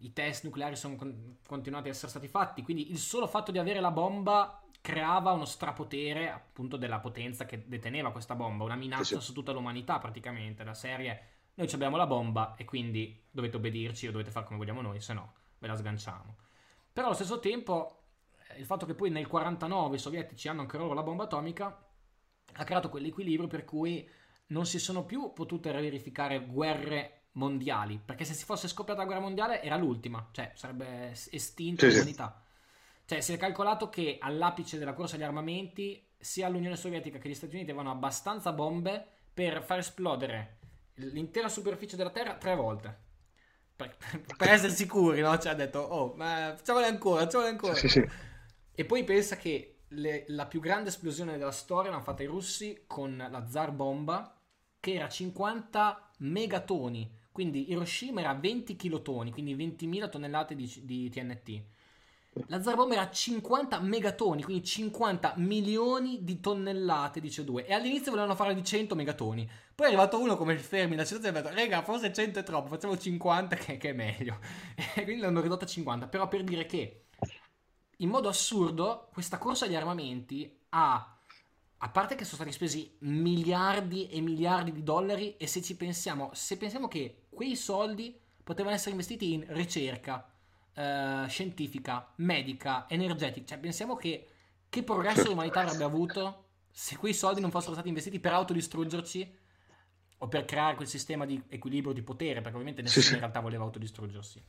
[0.01, 3.59] i test nucleari sono con- continuati ad essere stati fatti, quindi il solo fatto di
[3.59, 9.05] avere la bomba creava uno strapotere appunto della potenza che deteneva questa bomba, una minaccia
[9.05, 9.21] sì, sì.
[9.21, 11.23] su tutta l'umanità praticamente, la serie
[11.61, 15.13] noi abbiamo la bomba e quindi dovete obbedirci o dovete fare come vogliamo noi, se
[15.13, 16.37] no ve la sganciamo.
[16.93, 18.05] Però allo stesso tempo
[18.49, 21.87] eh, il fatto che poi nel 49 i sovietici hanno anche loro la bomba atomica
[22.53, 24.09] ha creato quell'equilibrio per cui
[24.49, 29.21] non si sono più potute verificare guerre mondiali, perché se si fosse scoppiata la guerra
[29.21, 32.43] mondiale era l'ultima, cioè sarebbe estinta sì, l'umanità.
[33.05, 37.35] Cioè si è calcolato che all'apice della corsa agli armamenti sia l'Unione Sovietica che gli
[37.35, 40.60] Stati Uniti avevano abbastanza bombe per far esplodere
[41.01, 43.09] l'intera superficie della Terra tre volte.
[43.77, 43.97] Per,
[44.37, 45.39] per essere sicuri, no?
[45.39, 47.75] Cioè ha detto, oh, ma facciamole ancora, facciamole ancora.
[47.75, 48.07] Sì, sì.
[48.73, 52.85] E poi pensa che le, la più grande esplosione della storia l'hanno fatta i russi
[52.87, 54.39] con la Zar bomba,
[54.79, 57.19] che era 50 megatoni.
[57.33, 61.63] Quindi Hiroshima era 20 kilotoni, quindi 20.000 tonnellate di, di TNT.
[62.47, 67.67] La Zar bomba era 50 megatoni, quindi 50 milioni di tonnellate di CO2.
[67.67, 69.49] E all'inizio volevano fare di 100 megatoni.
[69.75, 72.39] Poi è arrivato uno come il Fermi la situazione e ha detto, raga, forse 100
[72.39, 74.39] è troppo, facciamo 50 che, che è meglio.
[74.95, 76.07] E quindi l'hanno ridotta a 50.
[76.07, 77.07] Però per dire che,
[77.97, 81.17] in modo assurdo, questa corsa agli armamenti ha...
[81.83, 86.31] A parte che sono stati spesi miliardi e miliardi di dollari e se ci pensiamo,
[86.35, 90.31] se pensiamo che quei soldi potevano essere investiti in ricerca,
[90.81, 93.47] eh, scientifica, medica, energetica.
[93.47, 94.29] Cioè, pensiamo che,
[94.69, 99.39] che progresso l'umanità avrebbe avuto se quei soldi non fossero stati investiti per autodistruggerci
[100.19, 103.41] o per creare quel sistema di equilibrio di potere, perché ovviamente nessuno sì, in realtà
[103.41, 104.43] voleva autodistruggersi.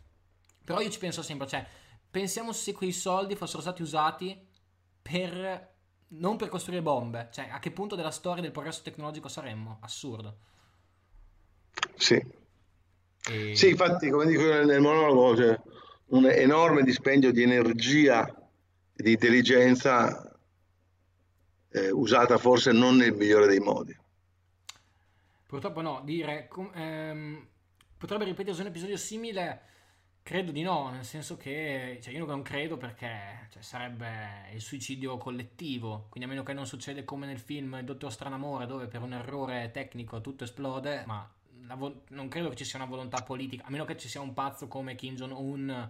[0.63, 1.65] Però io ci penso sempre, cioè,
[2.09, 4.47] pensiamo se quei soldi fossero stati usati
[5.01, 5.69] per
[6.13, 9.79] non per costruire bombe, cioè a che punto della storia del progresso tecnologico saremmo?
[9.81, 10.37] Assurdo.
[11.95, 12.21] Sì.
[13.29, 13.55] E...
[13.55, 15.59] Sì, infatti, come dico nel monologo, cioè,
[16.11, 18.27] un enorme dispendio di energia
[18.93, 20.37] e di intelligenza
[21.69, 23.97] eh, usata forse non nel migliore dei modi.
[25.45, 27.47] Purtroppo no, dire com- ehm,
[27.97, 29.61] potrebbe ripetersi un episodio simile,
[30.21, 35.17] credo di no, nel senso che cioè io non credo perché cioè, sarebbe il suicidio
[35.17, 39.01] collettivo, quindi a meno che non succede come nel film Il Dottor Stranamore dove per
[39.01, 41.29] un errore tecnico tutto esplode, ma
[41.75, 44.33] vo- non credo che ci sia una volontà politica, a meno che ci sia un
[44.33, 45.89] pazzo come Kim Jong-un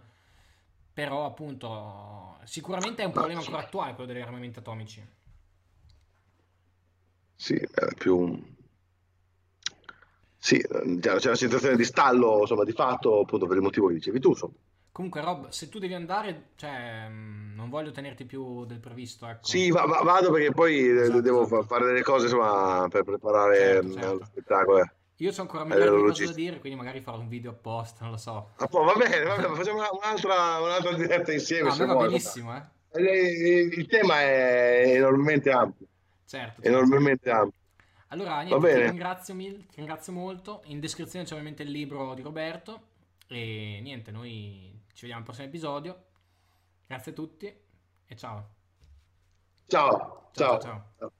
[0.93, 5.05] però appunto sicuramente è un problema ancora attuale quello degli armamenti atomici.
[7.35, 8.39] Sì, è più...
[10.37, 14.19] Sì, c'è una situazione di stallo, insomma, di fatto, appunto per il motivo che dicevi
[14.19, 14.53] tu, insomma.
[14.91, 19.25] Comunque, Rob, se tu devi andare, cioè, mm, non voglio tenerti più del previsto.
[19.27, 19.47] Ecco.
[19.47, 21.63] Sì, va, va, vado perché poi esatto, devo esatto.
[21.63, 24.17] fare delle cose insomma, per preparare certo, mm, certo.
[24.17, 24.91] lo spettacolo.
[25.21, 25.25] Eh.
[25.25, 28.11] Io ho ancora miliardi di cose da dire, quindi magari farò un video apposta, non
[28.11, 28.51] lo so.
[28.57, 31.75] Ah, va bene, va bene, facciamo un'altra, un'altra diretta insieme.
[31.75, 32.63] No, va benissimo, eh.
[32.93, 35.85] Il, il, tema è enormemente ampio.
[36.25, 36.61] Certo.
[36.61, 36.67] certo.
[36.67, 37.59] Enormemente ampio.
[38.07, 40.63] Allora, niente, ti ringrazio, ti ringrazio molto.
[40.65, 42.89] In descrizione c'è ovviamente il libro di Roberto.
[43.27, 46.03] E niente, noi ci vediamo al prossimo episodio.
[46.85, 47.45] Grazie a tutti
[48.05, 48.49] e ciao.
[49.67, 50.29] Ciao.
[50.33, 50.59] Ciao.
[50.59, 50.59] ciao.
[50.59, 50.83] ciao.
[50.97, 51.11] ciao.